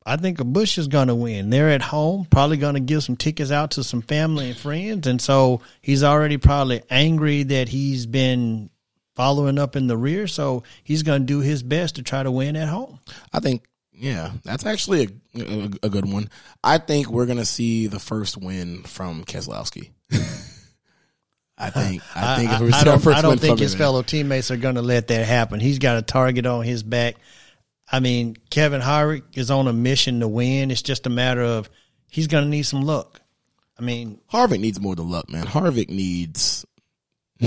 I 0.03 0.17
think 0.17 0.39
a 0.39 0.43
Busch 0.43 0.79
is 0.79 0.87
going 0.87 1.09
to 1.09 1.13
win. 1.13 1.51
They're 1.51 1.69
at 1.69 1.83
home, 1.83 2.25
probably 2.25 2.57
going 2.57 2.73
to 2.73 2.79
give 2.79 3.03
some 3.03 3.15
tickets 3.15 3.51
out 3.51 3.71
to 3.71 3.83
some 3.83 4.01
family 4.01 4.49
and 4.49 4.57
friends, 4.57 5.05
and 5.05 5.21
so 5.21 5.61
he's 5.83 6.03
already 6.03 6.37
probably 6.37 6.81
angry 6.89 7.43
that 7.43 7.69
he's 7.69 8.07
been 8.07 8.71
following 9.15 9.59
up 9.59 9.75
in 9.75 9.85
the 9.85 9.97
rear. 9.97 10.25
So 10.25 10.63
he's 10.83 11.03
going 11.03 11.21
to 11.21 11.27
do 11.27 11.41
his 11.41 11.61
best 11.61 11.97
to 11.97 12.01
try 12.01 12.23
to 12.23 12.31
win 12.31 12.55
at 12.55 12.69
home. 12.69 12.99
I 13.31 13.39
think, 13.39 13.65
yeah, 13.99 14.31
that's 14.43 14.65
actually 14.65 15.09
a, 15.35 15.41
a, 15.41 15.69
a 15.83 15.89
good 15.89 16.11
one. 16.11 16.29
I 16.63 16.77
think 16.77 17.09
we're 17.09 17.25
going 17.25 17.37
to 17.37 17.45
see 17.45 17.87
the 17.87 17.99
first 17.99 18.37
win 18.37 18.83
from 18.83 19.25
Keselowski. 19.25 19.91
I 21.59 21.69
think. 21.69 22.01
I 22.15 22.37
think 22.37 22.51
I, 22.51 22.57
see 22.57 22.73
our 22.77 22.85
don't, 22.85 23.01
first 23.01 23.17
I 23.17 23.21
don't 23.21 23.39
think 23.39 23.59
his 23.59 23.75
fellow 23.75 24.01
teammates 24.01 24.49
are 24.49 24.57
going 24.57 24.75
to 24.75 24.81
let 24.81 25.09
that 25.09 25.27
happen. 25.27 25.59
He's 25.59 25.79
got 25.79 25.97
a 25.97 26.01
target 26.01 26.45
on 26.45 26.63
his 26.63 26.83
back. 26.83 27.15
I 27.91 27.99
mean, 27.99 28.37
Kevin 28.49 28.81
Harvick 28.81 29.23
is 29.37 29.51
on 29.51 29.67
a 29.67 29.73
mission 29.73 30.21
to 30.21 30.27
win. 30.27 30.71
It's 30.71 30.81
just 30.81 31.05
a 31.05 31.09
matter 31.09 31.41
of 31.41 31.69
he's 32.09 32.27
going 32.27 32.45
to 32.45 32.49
need 32.49 32.63
some 32.63 32.81
luck. 32.81 33.19
I 33.77 33.81
mean, 33.81 34.19
Harvick 34.31 34.59
needs 34.59 34.79
more 34.79 34.95
than 34.95 35.09
luck, 35.09 35.29
man. 35.29 35.45
Harvick 35.45 35.89
needs. 35.89 36.65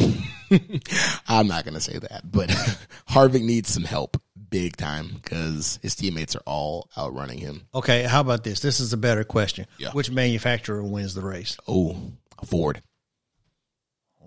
I'm 1.29 1.47
not 1.47 1.65
going 1.65 1.75
to 1.75 1.81
say 1.81 1.99
that, 1.99 2.23
but 2.31 2.49
Harvick 3.09 3.43
needs 3.43 3.71
some 3.71 3.85
help 3.85 4.21
big 4.53 4.77
time 4.77 5.09
because 5.15 5.81
his 5.83 5.97
teammates 5.97 6.37
are 6.37 6.43
all 6.47 6.89
outrunning 6.97 7.39
him. 7.39 7.63
okay, 7.75 8.05
how 8.05 8.21
about 8.21 8.45
this? 8.45 8.61
This 8.61 8.79
is 8.79 8.93
a 8.93 8.97
better 8.97 9.25
question. 9.25 9.67
Yeah. 9.79 9.91
Which 9.91 10.11
manufacturer 10.11 10.85
wins 10.85 11.15
the 11.15 11.23
race? 11.23 11.57
Oh, 11.67 11.97
Ford. 12.45 12.81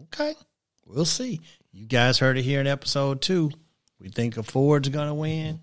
Okay, 0.04 0.34
we'll 0.86 1.06
see. 1.06 1.40
You 1.72 1.86
guys 1.88 2.20
heard 2.20 2.38
it 2.38 2.42
here 2.44 2.60
in 2.60 2.68
episode 2.68 3.22
two. 3.22 3.52
We 4.00 4.10
think 4.10 4.36
a 4.38 4.44
Ford's 4.44 4.90
going 4.90 5.08
to 5.08 5.14
win. 5.14 5.60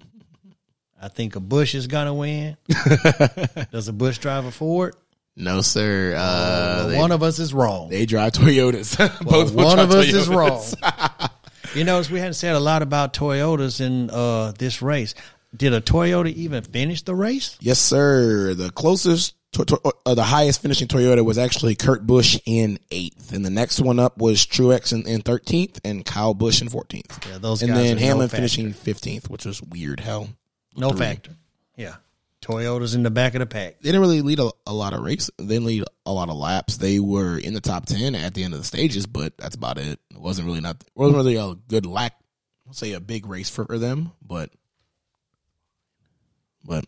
I 1.01 1.09
think 1.09 1.35
a 1.37 1.40
Busch 1.40 1.75
is 1.75 1.87
going 1.88 2.07
to 2.07 2.14
win. 2.14 2.57
Does 3.72 3.88
a 3.88 3.92
Busch 3.92 4.18
drive 4.18 4.44
a 4.44 4.51
Ford? 4.53 4.94
No, 5.35 5.61
sir. 5.62 6.14
Uh, 6.16 6.87
they, 6.88 6.98
one 6.98 7.11
of 7.11 7.22
us 7.22 7.38
is 7.38 7.53
wrong. 7.55 7.88
they 7.88 8.07
drive 8.07 8.33
Toyotas. 8.33 8.98
Well, 9.25 9.44
Both 9.44 9.55
one 9.55 9.79
of 9.79 9.90
us 9.90 10.07
is 10.07 10.29
wrong. 10.29 10.62
you 11.74 11.85
notice 11.85 12.11
we 12.11 12.18
hadn't 12.18 12.35
said 12.35 12.54
a 12.54 12.61
lot 12.61 12.82
about 12.82 13.14
Toyotas 13.14 13.80
in 13.80 14.11
uh, 14.11 14.52
this 14.58 14.82
race. 14.82 15.14
Did 15.54 15.72
a 15.74 15.80
Toyota 15.80 16.32
even 16.32 16.62
finish 16.64 17.02
the 17.02 17.14
race? 17.14 17.56
Yes, 17.61 17.78
sir. 17.78 18.54
The 18.54 18.70
closest, 18.70 19.35
to, 19.52 19.64
to- 19.66 19.92
uh, 20.06 20.14
the 20.14 20.22
highest 20.24 20.62
finishing 20.62 20.88
Toyota 20.88 21.22
was 21.24 21.37
actually 21.37 21.74
Kurt 21.74 22.06
Busch 22.06 22.38
in 22.46 22.78
eighth, 22.90 23.32
and 23.32 23.44
the 23.44 23.50
next 23.50 23.78
one 23.80 23.98
up 23.98 24.16
was 24.18 24.46
Truex 24.46 24.92
in, 25.06 25.20
thirteenth, 25.20 25.78
and 25.85 26.04
Kyle 26.04 26.32
Busch 26.35 26.62
in 26.62 26.68
fourteenth. 26.70 27.26
Yeah, 27.30 27.38
those 27.38 27.62
and 27.62 27.74
then 27.76 27.96
no 27.96 28.02
Hamlin 28.02 28.28
factor. 28.28 28.37
finishing 28.37 28.72
fifteenth, 28.72 29.28
which 29.28 29.44
was 29.44 29.62
weird. 29.62 30.00
Hell, 30.00 30.28
No 30.76 30.90
Three. 30.90 31.00
factor. 31.00 31.32
Yeah. 31.76 31.96
Toyota's 32.42 32.94
in 32.94 33.05
the 33.05 33.11
back 33.11 33.35
of 33.35 33.38
the 33.38 33.46
pack. 33.46 33.81
they 33.81 33.88
didn't 33.88 34.00
really 34.00 34.20
lead 34.20 34.40
a, 34.40 34.50
a 34.66 34.74
lot 34.74 34.92
of 34.92 35.02
races. 35.02 35.31
They 35.38 35.46
didn't 35.46 35.66
lead 35.66 35.85
a 36.05 36.12
lot 36.12 36.28
of 36.28 36.37
laps. 36.37 36.76
They 36.76 36.98
were 36.98 37.38
in 37.38 37.55
the 37.55 37.61
top 37.61 37.87
ten 37.87 38.14
at 38.14 38.35
the 38.35 38.42
end 38.42 38.52
of 38.52 38.61
the 38.61 38.66
stages, 38.66 39.07
but 39.07 39.37
that's 39.38 39.55
about 39.55 39.78
it. 39.78 39.98
It 40.11 40.20
wasn't 40.20 40.48
really 40.48 40.61
not. 40.61 40.83
Wasn't 40.94 41.16
really 41.16 41.37
a 41.37 41.55
good 41.68 41.87
lack. 41.87 42.14
I'll 42.66 42.74
say 42.74 42.92
a 42.92 43.00
big 43.00 43.26
race 43.26 43.48
for 43.48 43.78
them, 43.78 44.12
but 44.20 44.50
but 46.64 46.85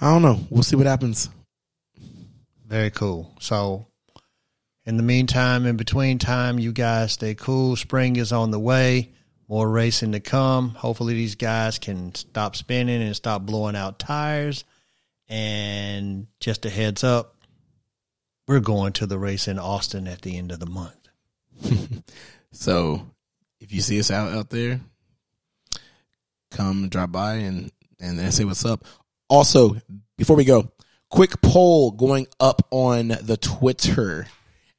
I 0.00 0.10
don't 0.10 0.22
know. 0.22 0.40
We'll 0.50 0.62
see 0.62 0.76
what 0.76 0.86
happens. 0.86 1.28
Very 2.66 2.90
cool. 2.90 3.34
So, 3.40 3.86
in 4.86 4.96
the 4.96 5.02
meantime, 5.02 5.66
in 5.66 5.76
between 5.76 6.18
time, 6.18 6.58
you 6.58 6.72
guys 6.72 7.12
stay 7.12 7.34
cool. 7.34 7.76
Spring 7.76 8.16
is 8.16 8.32
on 8.32 8.50
the 8.50 8.58
way. 8.58 9.12
More 9.48 9.68
racing 9.68 10.12
to 10.12 10.20
come. 10.20 10.70
Hopefully, 10.70 11.14
these 11.14 11.34
guys 11.34 11.78
can 11.78 12.14
stop 12.14 12.56
spinning 12.56 13.02
and 13.02 13.14
stop 13.14 13.42
blowing 13.42 13.76
out 13.76 13.98
tires. 13.98 14.64
And 15.28 16.26
just 16.40 16.66
a 16.66 16.70
heads 16.70 17.04
up, 17.04 17.36
we're 18.46 18.60
going 18.60 18.92
to 18.94 19.06
the 19.06 19.18
race 19.18 19.48
in 19.48 19.58
Austin 19.58 20.06
at 20.06 20.22
the 20.22 20.36
end 20.36 20.52
of 20.52 20.60
the 20.60 20.66
month. 20.66 21.08
So 22.54 23.04
if 23.60 23.72
you 23.72 23.80
see 23.80 23.98
us 23.98 24.10
out 24.10 24.32
out 24.32 24.48
there, 24.48 24.80
come 26.52 26.88
drop 26.88 27.10
by 27.10 27.34
and 27.34 27.70
and 28.00 28.32
say 28.32 28.44
what's 28.44 28.64
up. 28.64 28.84
Also, 29.28 29.76
before 30.16 30.36
we 30.36 30.44
go, 30.44 30.70
quick 31.10 31.40
poll 31.42 31.90
going 31.90 32.28
up 32.38 32.66
on 32.70 33.08
the 33.08 33.36
Twitter 33.36 34.28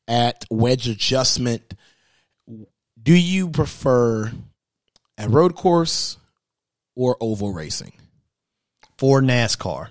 at 0.08 0.46
Wedge 0.50 0.88
Adjustment. 0.88 1.74
Do 3.02 3.14
you 3.14 3.50
prefer 3.50 4.32
a 5.18 5.30
road 5.30 5.56
course 5.56 6.18
or 6.96 7.18
oval 7.20 7.54
racing? 7.54 7.94
For 8.98 9.22
NASCAR, 9.22 9.90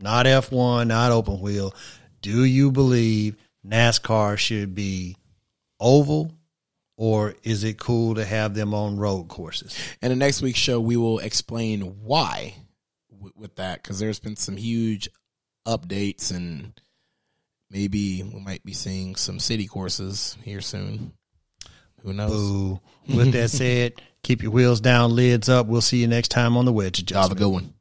not 0.00 0.26
F1, 0.26 0.88
not 0.88 1.12
open 1.12 1.40
wheel. 1.40 1.74
Do 2.20 2.44
you 2.44 2.72
believe 2.72 3.36
NASCAR 3.66 4.36
should 4.36 4.74
be 4.74 5.16
oval 5.78 6.32
or 6.96 7.34
is 7.42 7.64
it 7.64 7.78
cool 7.78 8.16
to 8.16 8.24
have 8.24 8.54
them 8.54 8.74
on 8.74 8.96
road 8.96 9.28
courses? 9.28 9.76
And 10.00 10.10
the 10.10 10.16
next 10.16 10.42
week's 10.42 10.58
show, 10.58 10.80
we 10.80 10.96
will 10.96 11.18
explain 11.20 11.80
why 12.04 12.54
with, 13.10 13.36
with 13.36 13.56
that 13.56 13.82
because 13.82 13.98
there's 13.98 14.20
been 14.20 14.36
some 14.36 14.56
huge 14.56 15.08
updates 15.66 16.34
and 16.34 16.80
maybe 17.70 18.22
we 18.22 18.40
might 18.40 18.64
be 18.64 18.72
seeing 18.72 19.16
some 19.16 19.38
city 19.38 19.66
courses 19.66 20.36
here 20.42 20.60
soon. 20.60 21.12
Who 22.02 22.12
knows? 22.12 22.30
Boo. 22.30 22.80
With 23.08 23.32
that 23.32 23.50
said, 23.50 23.94
keep 24.22 24.42
your 24.42 24.52
wheels 24.52 24.80
down, 24.80 25.14
lids 25.14 25.48
up. 25.48 25.66
We'll 25.66 25.80
see 25.80 25.98
you 25.98 26.06
next 26.06 26.28
time 26.28 26.56
on 26.56 26.64
the 26.64 26.72
Wedge 26.72 27.10
Y'all 27.10 27.22
have 27.22 27.32
a 27.32 27.34
good 27.34 27.48
one. 27.48 27.74